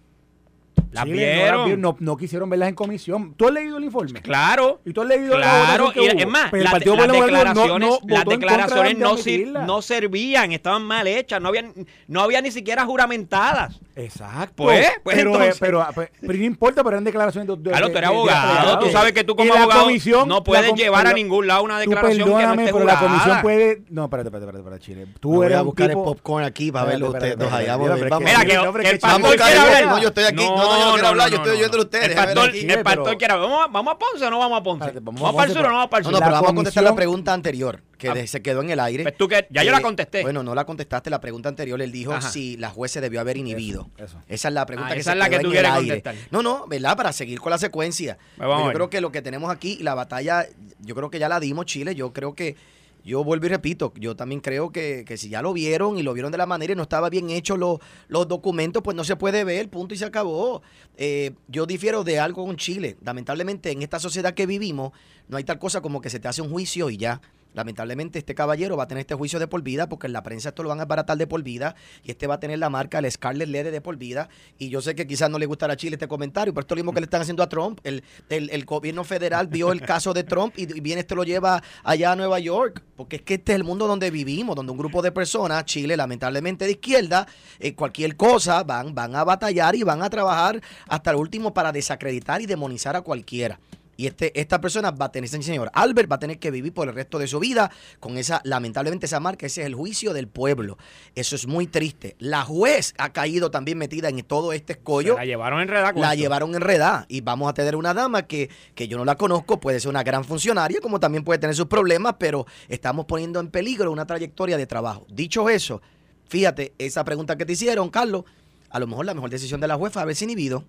[0.91, 1.81] Las no vieron.
[1.81, 3.35] No, no quisieron verlas en comisión.
[3.35, 4.21] ¿Tú has leído el informe?
[4.23, 4.81] Claro.
[4.85, 6.19] ¿Y tú has leído la Claro, que y hubo?
[6.19, 10.51] es más, Pero las, las no- declaraciones, no las declaraciones de no, sir- no servían,
[10.51, 11.73] estaban mal hechas, no habían,
[12.07, 13.79] no había ni siquiera juramentadas.
[13.99, 14.63] Exacto.
[14.63, 17.69] Pues, pues pero, entonces- eh, pero, pero, pero no importa, pero eran declaraciones de, de-
[17.71, 20.77] Claro, tú eres de- abogado, tú sabes que tú como abogado comisión- no puedes com-
[20.77, 23.81] llevar a ningún lado una Tú declaración que no perdóname, esté pero la comisión puede...
[23.89, 25.07] No, espérate, espérate, espérate, espérate, Chile.
[25.19, 25.99] Tú Voy eres a un buscar tipo...
[25.99, 27.73] el popcorn aquí para verlo ustedes dos allá.
[27.73, 27.77] a.
[27.77, 29.85] Mira, que, No, el pastor quiere hablar.
[29.85, 30.35] no, yo estoy aquí.
[30.35, 33.49] No, no, yo no quiero hablar, yo estoy oyéndolo a ustedes, El pastor, quiere hablar.
[33.49, 34.91] ¿Vamos, a- ¿Vamos a Ponce o no vamos a Ponce?
[35.01, 36.83] Vamos ¿Vamos, a Ponce, o no vamos para el No, no, pero vamos a contestar
[36.83, 38.13] la pregunta anterior, que Ah.
[38.15, 39.03] de- se quedó en el aire.
[39.03, 40.23] Pues tú que- ya yo la Eh, contesté.
[40.23, 41.11] Bueno, no la contestaste.
[41.11, 42.27] La pregunta anterior, él dijo Ajá.
[42.31, 43.87] si la juez se debió haber inhibido.
[43.97, 44.19] eso.
[44.27, 45.71] Esa es la pregunta Ah, que esa se es la quedó que tú en quieres
[45.71, 46.01] el aire.
[46.01, 46.27] contestar.
[46.31, 46.97] No, no, ¿verdad?
[46.97, 48.17] Para seguir con la secuencia.
[48.37, 50.47] Pues vamos yo creo que lo que tenemos aquí, la batalla,
[50.79, 51.93] yo creo que ya la dimos, Chile.
[51.93, 52.55] Yo creo que,
[53.03, 56.13] yo vuelvo y repito, yo también creo que, que si ya lo vieron y lo
[56.13, 59.15] vieron de la manera y no estaba bien hecho los, los documentos, pues no se
[59.15, 60.61] puede ver, punto y se acabó.
[60.97, 62.97] Eh, yo difiero de algo con Chile.
[63.03, 64.91] Lamentablemente, en esta sociedad que vivimos,
[65.27, 67.21] no hay tal cosa como que se te hace un juicio y ya.
[67.53, 70.49] Lamentablemente este caballero va a tener este juicio de por vida porque en la prensa
[70.49, 72.99] esto lo van a baratar de por vida y este va a tener la marca,
[72.99, 75.77] el Scarlet Lede de por vida y yo sé que quizás no le gustará a
[75.77, 77.79] Chile este comentario, pero esto es lo mismo que le están haciendo a Trump.
[77.83, 81.23] El, el- el gobierno federal vio el caso de Trump y, y viene este lo
[81.23, 84.71] lleva allá a Nueva York porque es que este es el mundo donde vivimos, donde
[84.71, 87.25] un grupo de personas, Chile lamentablemente de izquierda,
[87.59, 91.71] eh, cualquier cosa van, van a batallar y van a trabajar hasta el último para
[91.71, 93.59] desacreditar y demonizar a cualquiera.
[93.99, 96.71] Y este, esta persona va a tener, ese señor Albert va a tener que vivir
[96.73, 99.45] por el resto de su vida con esa, lamentablemente, esa marca.
[99.45, 100.77] Ese es el juicio del pueblo.
[101.15, 102.15] Eso es muy triste.
[102.17, 105.15] La juez ha caído también metida en todo este escollo.
[105.15, 106.21] La llevaron enredada La esto.
[106.21, 109.81] llevaron enredada y vamos a tener una dama que, que yo no la conozco, puede
[109.81, 113.91] ser una gran funcionaria, como también puede tener sus problemas, pero estamos poniendo en peligro
[113.91, 115.05] una trayectoria de trabajo.
[115.09, 115.81] Dicho eso,
[116.29, 118.23] fíjate, esa pregunta que te hicieron, Carlos,
[118.69, 120.63] a lo mejor la mejor decisión de la juez fue haberse inhibido.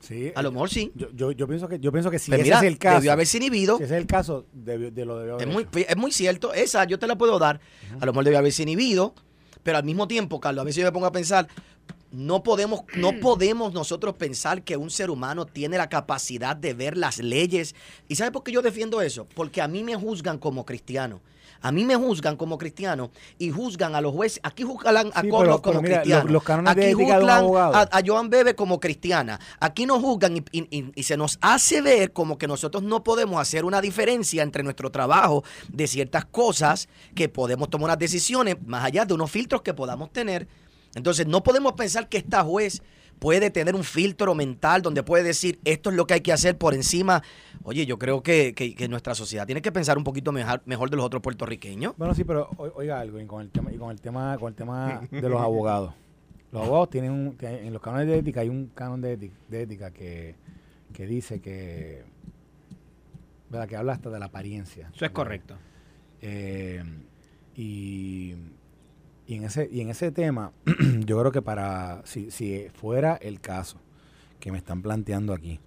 [0.00, 0.90] Sí, A lo mejor sí.
[0.94, 2.96] Yo, yo, yo pienso que yo pienso que si Pues ese mira, es el caso,
[2.96, 3.76] debió haberse inhibido.
[3.76, 6.54] si ese es el caso, debió- de lo debió haber Es muy, es muy cierto,
[6.54, 7.60] esa yo te la puedo dar.
[8.00, 9.14] A lo mejor debe haberse inhibido,
[9.62, 11.48] pero al mismo tiempo, Carlos, a veces yo me pongo a pensar,
[12.12, 16.96] no podemos, no podemos nosotros pensar que un ser humano tiene la capacidad de ver
[16.96, 17.74] las leyes.
[18.08, 19.26] ¿Y sabe por qué yo defiendo eso?
[19.34, 21.20] Porque a mí me juzgan como cristiano.
[21.62, 24.40] A mí me juzgan como cristiano y juzgan a los jueces.
[24.42, 25.28] Aquí juzgan a Sí,
[25.62, 26.30] como mira, cristiano.
[26.30, 27.22] los- Aquí juzgan
[27.74, 29.38] a, a Joan Bebe como cristiana.
[29.60, 33.04] Aquí nos juzgan y, y- y- y se nos hace ver como que nosotros no
[33.04, 38.56] podemos hacer una diferencia entre nuestro trabajo de ciertas cosas que podemos tomar unas decisiones
[38.64, 40.48] más allá de unos filtros que podamos tener.
[40.94, 42.82] Entonces no podemos pensar que esta juez
[43.20, 46.58] puede tener un filtro mental donde puede decir esto es lo que hay que hacer
[46.58, 47.22] por encima.
[47.62, 50.90] Oye, yo creo que, que- que nuestra sociedad tiene que pensar un poquito mejor, mejor
[50.90, 51.94] de los otros puertorriqueños.
[51.96, 54.48] Bueno, sí, pero o- oiga algo, y con el tema, y con el tema, con
[54.48, 55.94] el tema de los abogados.
[56.50, 59.62] Los abogados tienen un, en los cánones de ética hay un canon de ética, de
[59.62, 60.34] ética que,
[60.92, 62.02] que dice que,
[63.50, 63.68] ¿verdad?
[63.68, 64.90] que habla hasta de la apariencia.
[64.94, 65.56] Eso es correcto.
[66.22, 66.82] Eh,
[67.54, 68.34] y,
[69.30, 70.50] y en ese, y en ese tema,
[71.06, 73.78] yo creo que para, si, si fuera el caso
[74.40, 75.60] que me están planteando aquí,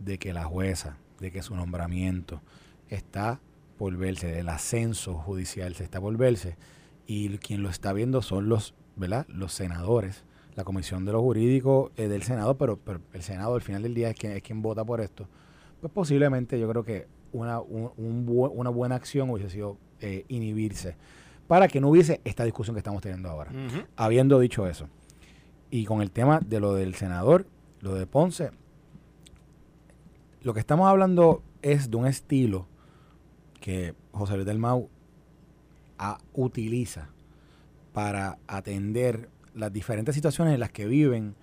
[0.00, 2.42] de que la jueza, de que su nombramiento
[2.88, 3.40] está
[3.78, 6.56] por verse, el ascenso judicial se está por verse,
[7.06, 9.24] y quien lo está viendo son los, ¿verdad?
[9.28, 10.24] Los senadores,
[10.56, 13.94] la comisión de lo jurídico eh, del Senado, pero, pero el Senado al final del
[13.94, 15.28] día es quien, es quien vota por esto.
[15.80, 20.96] Pues posiblemente yo creo que una, una buena acción hubiese sido eh, inhibirse
[21.48, 23.50] para que no hubiese esta discusión que estamos teniendo ahora.
[23.96, 24.88] Habiendo dicho eso,
[25.70, 27.46] y con el tema de lo del senador,
[27.80, 28.50] lo de Ponce,
[30.42, 32.66] lo que estamos hablando es de un estilo
[33.60, 34.88] que José Luis del Mau
[35.98, 37.08] a- utiliza
[37.92, 41.34] para atender las diferentes situaciones en las que viven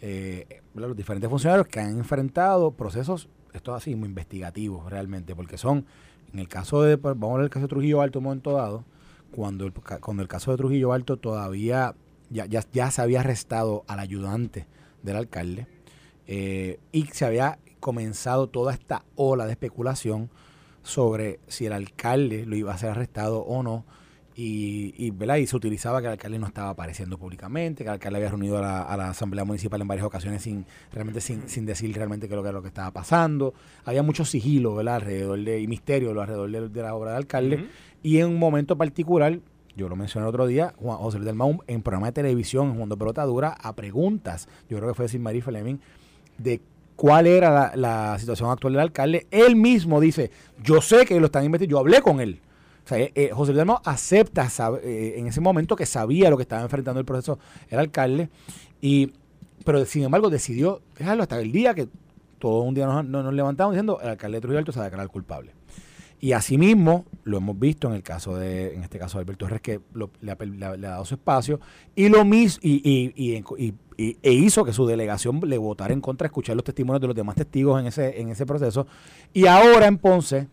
[0.00, 5.86] eh, los diferentes funcionarios que han enfrentado procesos, esto así, muy investigativos realmente, porque son,
[6.32, 8.84] en el caso de, vamos a ver el caso de Trujillo Alto un momento dado,
[9.32, 11.94] cuando el, cuando el caso de Trujillo Alto todavía
[12.30, 14.66] ya, ya, ya se había arrestado al ayudante
[15.02, 15.66] del alcalde
[16.26, 20.30] eh, y se había comenzado toda esta ola de especulación
[20.82, 23.84] sobre si el alcalde lo iba a ser arrestado o no.
[24.34, 25.36] Y, y, ¿verdad?
[25.36, 28.58] y se utilizaba que el alcalde no estaba apareciendo públicamente, que el alcalde había reunido
[28.58, 32.28] a la, a la Asamblea Municipal en varias ocasiones sin realmente sin, sin decir realmente
[32.28, 33.52] qué es lo que era lo que estaba pasando.
[33.84, 34.96] Había mucho sigilo ¿verdad?
[34.96, 37.66] alrededor de, y misterio alrededor de, de la obra del alcalde.
[38.02, 39.38] Y en un momento particular,
[39.76, 42.70] yo lo mencioné el otro día, Juan José Luis del Maum, en programa de televisión,
[42.70, 45.76] en Mundo Pelota Dura, a preguntas, yo creo que fue decir María Fleming,
[46.38, 46.60] de
[46.96, 49.26] cuál era la, la situación actual del alcalde.
[49.30, 50.30] Él mismo dice,
[50.62, 52.40] yo sé que lo están investigando, yo hablé con él.
[52.84, 54.48] O sea, eh, eh, José Luis acepta
[54.82, 57.38] eh, en ese momento que sabía lo que estaba enfrentando el proceso
[57.70, 58.28] el alcalde
[58.80, 59.12] y
[59.64, 61.88] pero sin embargo decidió dejarlo hasta el día que
[62.40, 64.88] todo un día nos, nos levantamos diciendo el alcalde de Trujillo Alto se va a
[64.88, 65.52] declarar culpable.
[66.22, 69.60] Y asimismo, lo hemos visto en el caso de, en este caso de Alberto Torres,
[69.60, 69.80] que
[70.20, 71.58] le, ha, dado su espacio,
[71.96, 73.74] y lo mismo, y, y,
[74.22, 77.34] e hizo que su delegación le votara en contra, escuchar los testimonios de los demás
[77.34, 78.86] testigos en ese, en ese proceso.
[79.32, 80.46] Y ahora en Ponce,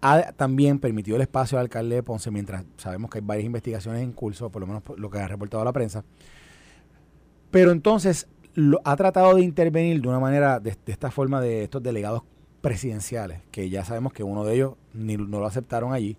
[0.00, 4.02] ha también permitido el espacio al alcalde de Ponce, mientras sabemos que hay varias investigaciones
[4.02, 6.04] en curso, por lo menos lo que ha reportado la prensa.
[7.50, 11.82] Pero entonces lo, ha tratado de intervenir de una manera, de, esta forma, de estos
[11.82, 12.22] delegados
[12.60, 16.16] presidenciales, que ya sabemos que uno de ellos ni, no lo aceptaron allí,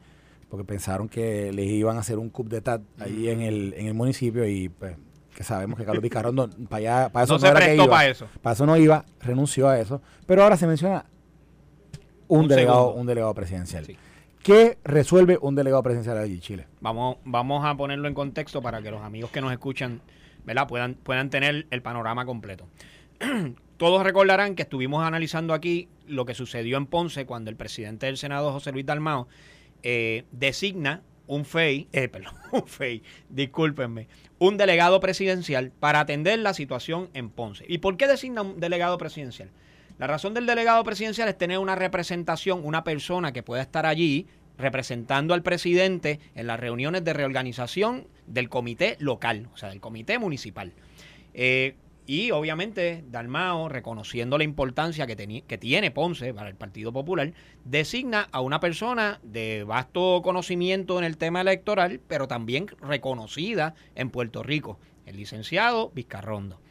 [0.49, 3.93] porque pensaron que les iban a hacer un coup d'etat allí en el, en el
[3.93, 4.95] municipio y pues
[5.35, 8.27] que sabemos que Carlos Vizcarrondo para, allá, para eso no, se prestó para eso.
[8.41, 10.01] Para eso no iba, renunció a eso.
[10.25, 11.05] Pero ahora se menciona
[12.29, 13.85] un, delegado, un delegado presidencial.
[14.41, 16.67] ¿Qué resuelve un delegado presidencial allí en Chile?
[16.79, 20.01] Vamos, vamos a ponerlo en contexto para que los amigos que nos escuchan
[20.45, 20.67] ¿verdad?
[20.67, 22.67] Puedan, puedan tener el panorama completo.
[23.77, 28.17] Todos recordarán que estuvimos analizando aquí lo que sucedió en Ponce cuando el presidente del
[28.17, 29.27] Senado, José Luis Dalmao,
[29.83, 34.07] eh, designa un FEI, eh, perdón, un FEI, discúlpenme,
[34.39, 37.65] un delegado presidencial para atender la situación en Ponce.
[37.67, 39.51] ¿Y por qué designa un delegado presidencial?
[39.99, 44.27] La razón del delegado presidencial es tener una representación, una persona que pueda estar allí
[44.57, 50.17] representando al presidente en las reuniones de reorganización del comité local, o sea, del comité
[50.17, 50.71] municipal.
[51.33, 51.75] Eh,
[52.05, 55.17] y obviamente Dalmao, reconociendo la importancia que,
[55.59, 57.33] tiene Ponce para el Partido Popular,
[57.65, 64.11] designa a una persona de vasto conocimiento en el tema electoral, pero también reconocida en
[64.11, 66.61] Puerto Rico, el licenciado Vizcarrondo.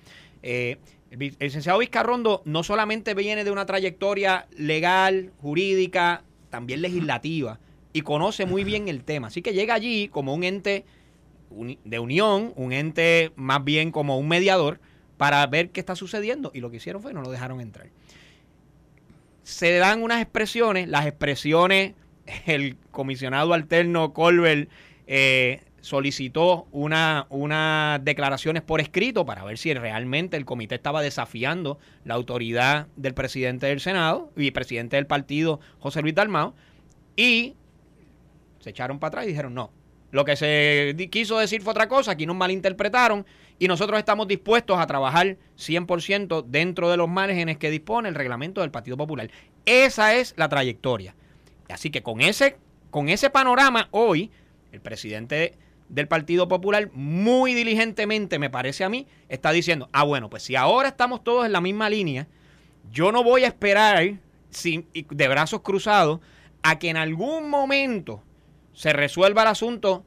[0.42, 0.78] Eh,
[1.10, 7.58] el, licenciado Vizcarrondo no solamente viene de una trayectoria legal, jurídica, también legislativa,
[7.92, 9.28] y conoce muy bien el tema.
[9.28, 10.84] Así que llega allí como un ente
[11.84, 14.80] de unión, un ente más bien como un mediador,
[15.16, 16.50] para ver qué está sucediendo.
[16.54, 17.88] Y lo que hicieron fue no lo dejaron entrar.
[19.42, 21.94] Se dan unas expresiones, las expresiones,
[22.46, 24.68] el comisionado alterno Colbert
[25.06, 31.78] eh, solicitó una, unas declaraciones por escrito para ver si realmente el comité estaba desafiando
[32.04, 36.54] la autoridad del presidente del Senado y presidente del partido, José Luis Dalmao,
[37.16, 37.54] y
[38.60, 39.70] se echaron para atrás y dijeron no.
[40.10, 43.26] Lo que se quiso decir fue otra cosa, aquí nos malinterpretaron
[43.58, 48.62] y nosotros estamos dispuestos a trabajar 100% dentro de los márgenes que dispone el reglamento
[48.62, 49.30] del Partido Popular.
[49.66, 51.14] Esa es la trayectoria.
[51.68, 52.56] Así que con ese,
[52.90, 54.30] con ese panorama hoy,
[54.72, 55.54] el presidente
[55.88, 60.56] del Partido Popular muy diligentemente, me parece a mí, está diciendo, ah, bueno, pues si
[60.56, 62.28] ahora estamos todos en la misma línea,
[62.90, 64.18] yo no voy a esperar
[64.50, 66.20] sin, de brazos cruzados
[66.62, 68.22] a que en algún momento
[68.72, 70.04] se resuelva el asunto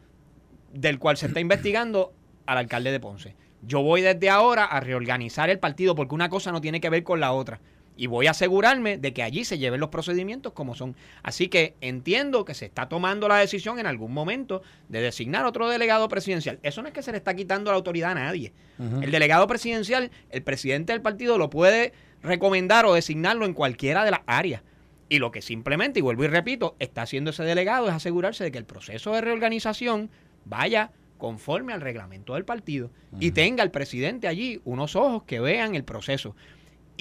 [0.74, 2.14] del cual se está investigando
[2.46, 3.36] al alcalde de Ponce.
[3.64, 7.04] Yo voy desde ahora a reorganizar el partido porque una cosa no tiene que ver
[7.04, 7.60] con la otra.
[7.98, 10.96] Y voy a asegurarme de que allí se lleven los procedimientos como son.
[11.24, 15.70] Así que entiendo que se está tomando la decisión en algún momento de designar otro
[15.70, 16.60] delegado presidencial.
[16.64, 18.54] Eso no es que se le está quitando la autoridad a nadie.
[18.80, 24.12] El delegado presidencial, el presidente del partido lo puede recomendar o designarlo en cualquiera de
[24.12, 24.64] las áreas.
[25.08, 28.52] Y lo que simplemente, y vuelvo y repito, está haciendo ese delegado es asegurarse de
[28.52, 30.10] que el proceso de reorganización
[30.46, 32.90] vaya conforme al reglamento del partido
[33.20, 36.36] y tenga el presidente allí unos ojos que vean el proceso.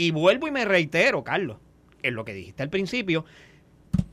[0.00, 1.58] Y vuelvo y me reitero, Carlos,
[2.02, 3.26] en lo que dijiste al principio,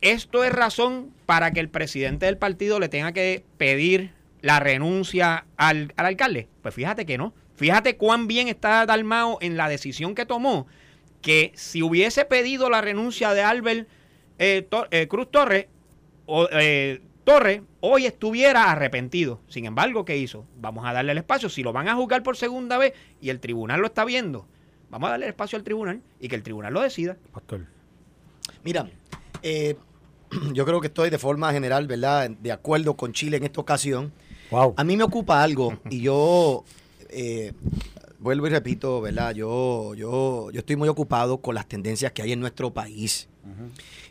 [0.01, 4.11] esto es razón para que el presidente del partido le tenga que pedir
[4.41, 6.49] la renuncia al, alcalde.
[6.61, 7.33] Pues fíjate que no.
[7.55, 10.67] Fíjate cuán bien está Dalmao en la decisión que tomó,
[11.21, 13.87] que si hubiese pedido la renuncia de Albert
[14.39, 15.67] eh, eh, Cruz Torres,
[16.51, 19.39] eh, Torres hoy estuviera arrepentido.
[19.47, 20.45] Sin embargo, ¿qué hizo?
[20.57, 21.47] Vamos a darle el espacio.
[21.47, 24.49] Si lo van a juzgar por segunda vez y el tribunal lo está viendo,
[24.89, 27.17] vamos a darle espacio al tribunal y que el tribunal lo decida.
[27.31, 27.65] Pastor.
[28.63, 28.89] Mira,
[29.43, 29.77] eh,
[30.53, 32.29] yo creo que estoy de forma general, ¿verdad?
[32.29, 34.11] De acuerdo con Chile en esta ocasión.
[34.51, 34.73] Wow.
[34.77, 36.63] A mí me ocupa algo y yo
[37.09, 37.53] eh,
[38.19, 39.33] vuelvo y repito, ¿verdad?
[39.33, 43.29] Yo, yo, yo estoy muy ocupado con las tendencias que hay en nuestro país.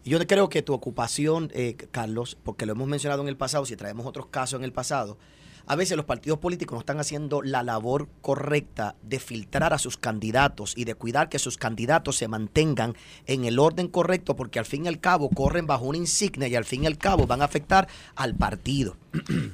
[0.02, 3.66] Y yo creo que tu ocupación, eh, Carlos, porque lo hemos mencionado en el pasado,
[3.66, 5.18] si traemos otros casos en el pasado,
[5.66, 9.96] a veces los partidos políticos no están haciendo la labor correcta de filtrar a sus
[9.96, 12.94] candidatos y de cuidar que sus candidatos se mantengan
[13.26, 16.54] en el orden correcto, porque al fin y al cabo corren bajo una insignia y
[16.54, 18.96] al fin y al cabo van a afectar al partido.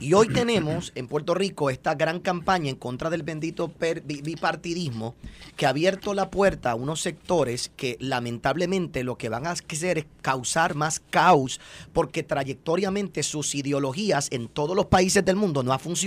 [0.01, 3.73] Y hoy tenemos en Puerto Rico esta gran campaña en contra del bendito
[4.05, 5.15] bipartidismo
[5.57, 9.99] que ha abierto la puerta a unos sectores que lamentablemente lo que van a hacer
[9.99, 11.61] es causar más caos
[11.93, 16.02] porque trayectoriamente sus ideologías en todos los países del mundo no ha funcionado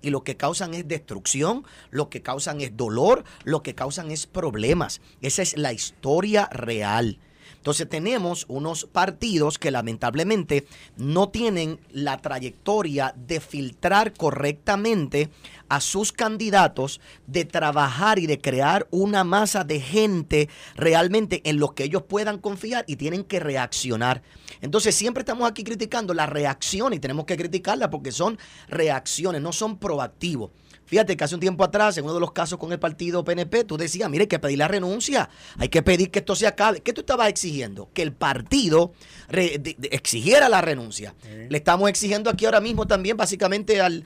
[0.00, 4.26] Y lo que causan es destrucción, lo que causan es dolor, lo que causan es
[4.26, 5.00] problemas.
[5.20, 7.18] Esa es la historia real.
[7.62, 15.30] Entonces tenemos unos partidos que lamentablemente no tienen la trayectoria de filtrar correctamente
[15.68, 21.72] a sus candidatos, de trabajar y de crear una masa de gente realmente en lo
[21.76, 24.24] que ellos puedan confiar y tienen que reaccionar.
[24.60, 29.52] Entonces siempre estamos aquí criticando la reacción y tenemos que criticarla porque son reacciones, no
[29.52, 30.50] son proactivos.
[30.92, 33.64] Fíjate que hace un tiempo atrás, en uno de los casos con el partido PNP,
[33.64, 36.82] tú decías, mire, hay que pedir la renuncia, hay que pedir que esto se acabe.
[36.82, 37.88] ¿Qué tú estabas exigiendo?
[37.94, 38.92] Que el partido
[39.30, 41.14] exigiera la renuncia.
[41.48, 44.04] Le estamos exigiendo aquí ahora mismo también básicamente al,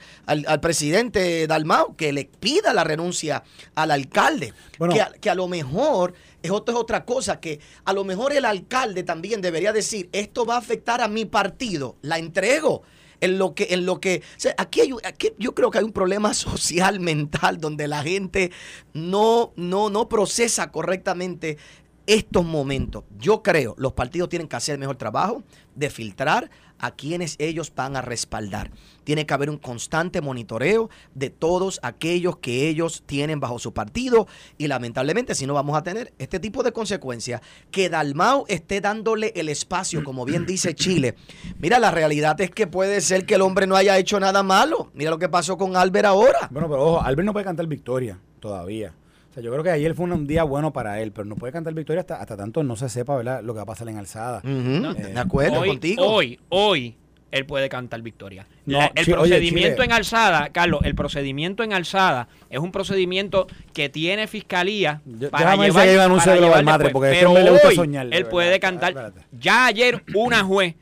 [0.61, 3.43] presidente Dalmau que le pida la renuncia
[3.75, 4.53] al alcalde.
[4.89, 8.31] Que, a, que a lo mejor es otra, es otra cosa, que a lo mejor
[8.31, 12.83] el alcalde también debería decir, esto va a afectar a mi partido, la entrego
[13.21, 14.21] en lo que, en lo que,
[14.57, 18.51] aquí, hay, aquí yo creo que hay un problema social mental donde la gente
[18.93, 21.57] no, no, no procesa correctamente
[22.05, 23.03] estos momentos.
[23.17, 25.43] Yo creo, los partidos tienen que hacer el mejor trabajo
[25.75, 26.49] de filtrar
[26.79, 28.71] a quienes ellos van a respaldar.
[29.03, 34.27] Tiene que haber un constante monitoreo de todos aquellos que ellos tienen bajo su partido
[34.57, 39.31] y lamentablemente si no vamos a tener este tipo de consecuencias, que Dalmau esté dándole
[39.35, 41.15] el espacio, como bien dice Chile.
[41.59, 44.91] Mira, la realidad es que puede ser que el hombre no haya hecho nada malo.
[44.93, 46.47] Mira lo que pasó con Albert ahora.
[46.51, 48.93] Bueno, pero ojo, Albert no puede cantar victoria todavía
[49.41, 52.01] yo creo que ayer fue un, día bueno para él, pero no puede cantar victoria
[52.01, 53.41] hasta, hasta tanto no se sepa ¿verdad?
[53.43, 54.41] lo que va a pasar en alzada.
[54.43, 56.05] Eh, de acuerdo hoy, contigo.
[56.05, 56.95] Hoy, hoy,
[57.31, 58.47] él puede cantar victoria.
[58.65, 65.01] el procedimiento en alzada, Carlos, el procedimiento en alzada es un procedimiento que tiene fiscalía
[65.29, 69.13] para llevar, para llevar porque pero hoy él puede cantar.
[69.31, 70.75] Ya ayer una juez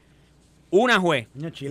[0.75, 1.27] una juez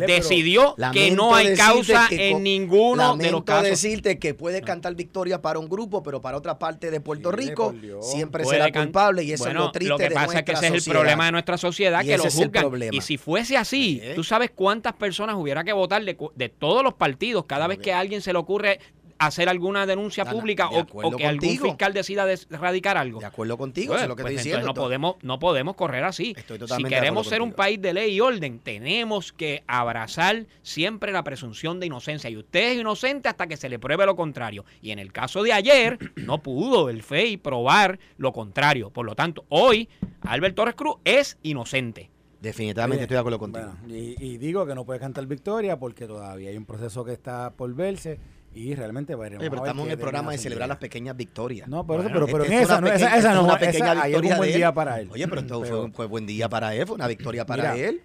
[0.06, 3.68] decidió que no hay causa en ninguno de los casos.
[3.68, 7.74] decirte que puede cantar victoria para un grupo, pero para otra parte de Puerto Rico
[8.00, 10.86] siempre será culpable y eso es lo triste Lo que pasa es que ese es
[10.86, 12.66] el problema de nuestra sociedad, que lo juzgan.
[12.92, 16.94] Y si fuese así, tú sabes cuántas personas hubiera que votar de, de todos los
[16.94, 18.80] partidos cada vez que a alguien se le ocurre
[19.26, 23.20] hacer alguna denuncia pública o, que algún fiscal decida erradicar algo.
[23.20, 24.66] De acuerdo contigo, eso es lo que estoy pues diciendo.
[24.66, 26.34] No podemos, no podemos correr así.
[26.76, 31.80] si queremos ser un país de ley y orden, tenemos que abrazar siempre la presunción
[31.80, 32.30] de inocencia.
[32.30, 34.64] Y usted es inocente hasta que se le pruebe lo contrario.
[34.80, 38.90] Y en el caso de ayer, no pudo el FEI probar lo contrario.
[38.90, 39.88] Por lo tanto, hoy,
[40.22, 42.10] Albert Torres Cruz es inocente.
[42.40, 43.72] Definitivamente estoy de acuerdo contigo.
[43.88, 47.54] y, y, digo que no puede cantar victoria porque todavía hay un proceso que está
[47.54, 48.18] por verse
[48.54, 49.40] y realmente veremos.
[49.40, 51.68] Oye, pero estamos en el programa de celebrar las pequeñas victorias.
[51.68, 54.54] No, pero, pero, pero en esa, no, esa, esa, no, una pequeña victoria un buen
[54.54, 55.08] día para él.
[55.12, 58.00] Oye, pero esto fue, fue buen día para él, fue una victoria para él.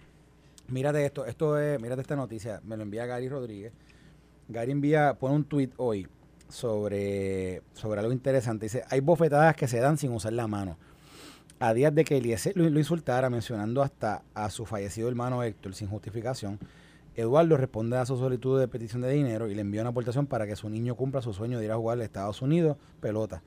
[0.68, 3.74] Mírate esto, esto es, mírate esta noticia, me lo envía Gary Rodríguez.
[4.48, 6.08] Gary envía, pone un tweet hoy
[6.48, 8.66] sobre, sobre algo interesante.
[8.66, 10.78] Dice, hay bofetadas que se dan sin usar la mano.
[11.60, 15.76] A días de que Eliezer lo, lo insultara, mencionando hasta a su fallecido hermano Héctor
[15.76, 16.60] sin justificación,
[17.20, 20.48] Eduardo responde a su solicitud de petición de dinero y le envía una aportación para
[20.48, 23.42] que su niño cumpla su sueño de ir a jugar a Estados Unidos pelota.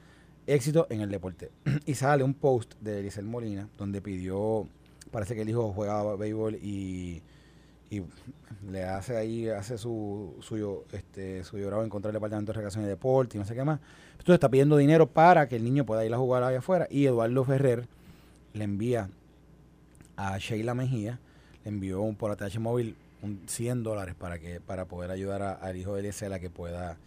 [0.46, 1.50] Éxito en el deporte.
[1.86, 4.68] y sale un post de Elisel Molina donde pidió,
[5.10, 7.22] parece que el hijo juega béisbol y,
[7.88, 8.02] y
[8.70, 12.84] le hace ahí, hace su suyo, este, su llorado en contra del Departamento de Recreación
[12.84, 13.80] y Deporte y no sé qué más.
[14.12, 17.06] Entonces está pidiendo dinero para que el niño pueda ir a jugar allá afuera y
[17.06, 17.86] Eduardo Ferrer
[18.52, 19.08] le envía
[20.16, 21.20] a Sheila Mejía,
[21.64, 25.76] le envió un por ATH móvil un 100 dólares para que para poder ayudar al
[25.76, 26.98] hijo de Eliezer a que pueda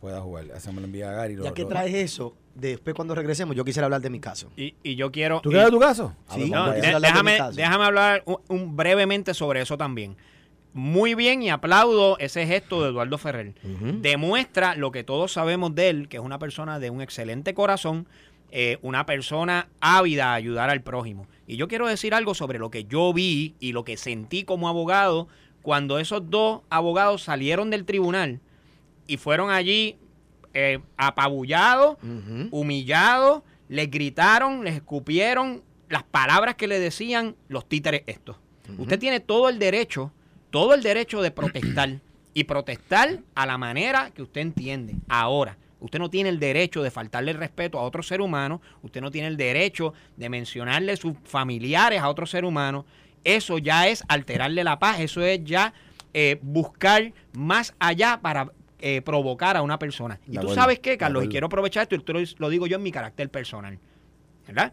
[0.00, 0.44] pueda jugar.
[0.44, 1.36] Me lo envía a Gary.
[1.42, 4.50] Ya que traes eso, después cuando regresemos, yo quisiera hablar de mi caso.
[4.56, 5.40] Y, y yo quiero...
[5.40, 6.14] ¿Tú quieres tu caso?
[6.34, 6.52] Sí.
[7.00, 10.16] déjame, déjame hablar un, brevemente sobre eso también.
[10.72, 13.54] Muy bien y aplaudo ese gesto de Eduardo Ferrer.
[14.02, 18.06] Demuestra lo que todos sabemos de él, que es una persona de un excelente corazón,
[18.50, 21.26] eh, una persona ávida a ayudar al prójimo.
[21.46, 24.68] Y yo quiero decir algo sobre lo que yo vi y lo que sentí como
[24.68, 25.28] abogado
[25.66, 28.38] cuando esos dos abogados salieron del tribunal
[29.08, 29.96] y fueron allí
[30.54, 31.96] eh, apabullados,
[32.52, 38.36] humillados, les gritaron, les escupieron las palabras que le decían los títeres estos.
[38.78, 40.12] Usted tiene todo el derecho,
[40.50, 41.98] todo el derecho de protestar
[42.32, 44.94] y protestar a la manera que usted entiende.
[45.08, 49.00] Ahora, usted no tiene el derecho de faltarle el respeto a otro ser humano, usted
[49.00, 52.86] no tiene el derecho de mencionarle sus familiares a otro ser humano,
[53.26, 55.74] eso ya es alterarle la paz, eso es ya
[56.14, 60.20] eh, buscar más allá para eh, provocar a una persona.
[60.28, 62.76] Y tú sabes qué, Carlos, y quiero aprovechar esto, y esto lo, lo digo yo
[62.76, 63.78] en mi carácter personal,
[64.46, 64.72] ¿verdad?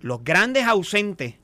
[0.00, 1.34] Los grandes ausentes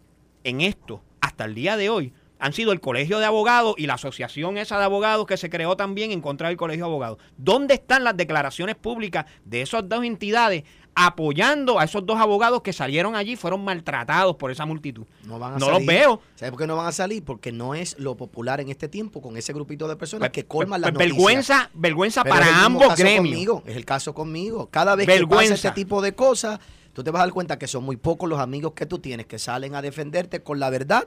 [0.44, 3.94] en esto, hasta el día de hoy, han sido el Colegio de Abogados y la
[3.94, 7.18] asociación esa de abogados que se creó también en contra del Colegio de Abogados.
[7.36, 10.64] ¿Dónde están las declaraciones públicas de esas dos entidades
[10.94, 15.04] apoyando a esos dos abogados que salieron allí, fueron maltratados por esa multitud?
[15.26, 15.78] No van a No salir.
[15.80, 16.20] los veo.
[16.34, 17.24] ¿Sabes por qué no van a salir?
[17.24, 20.46] Porque no es lo popular en este tiempo con ese grupito de personas Pues- que
[20.46, 21.16] colman pues las noticias.
[21.16, 23.32] vergüenza, vergüenza Pero es el para ambos caso gremios.
[23.34, 24.68] Conmigo, es el caso conmigo.
[24.70, 25.54] Cada vez que Vergüenza.
[25.54, 26.60] pasa este tipo de cosas,
[26.92, 29.26] tú te vas a dar cuenta que son muy pocos los amigos que tú tienes
[29.26, 31.06] que salen a defenderte con la verdad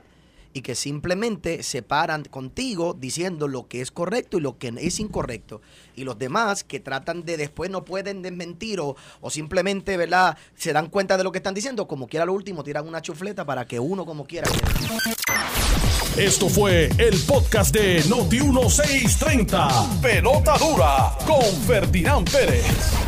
[0.52, 5.00] y que simplemente se paran contigo diciendo lo que es correcto y lo que es
[5.00, 5.60] incorrecto.
[5.96, 10.36] Y los demás que tratan de después no pueden desmentir o, o simplemente, ¿verdad?
[10.56, 13.44] Se dan cuenta de lo que están diciendo, como quiera lo último, tiran una chufleta
[13.44, 14.48] para que uno como quiera.
[16.16, 20.00] Esto fue el podcast de Noti 1630.
[20.02, 23.07] Pelota dura con Ferdinand Pérez.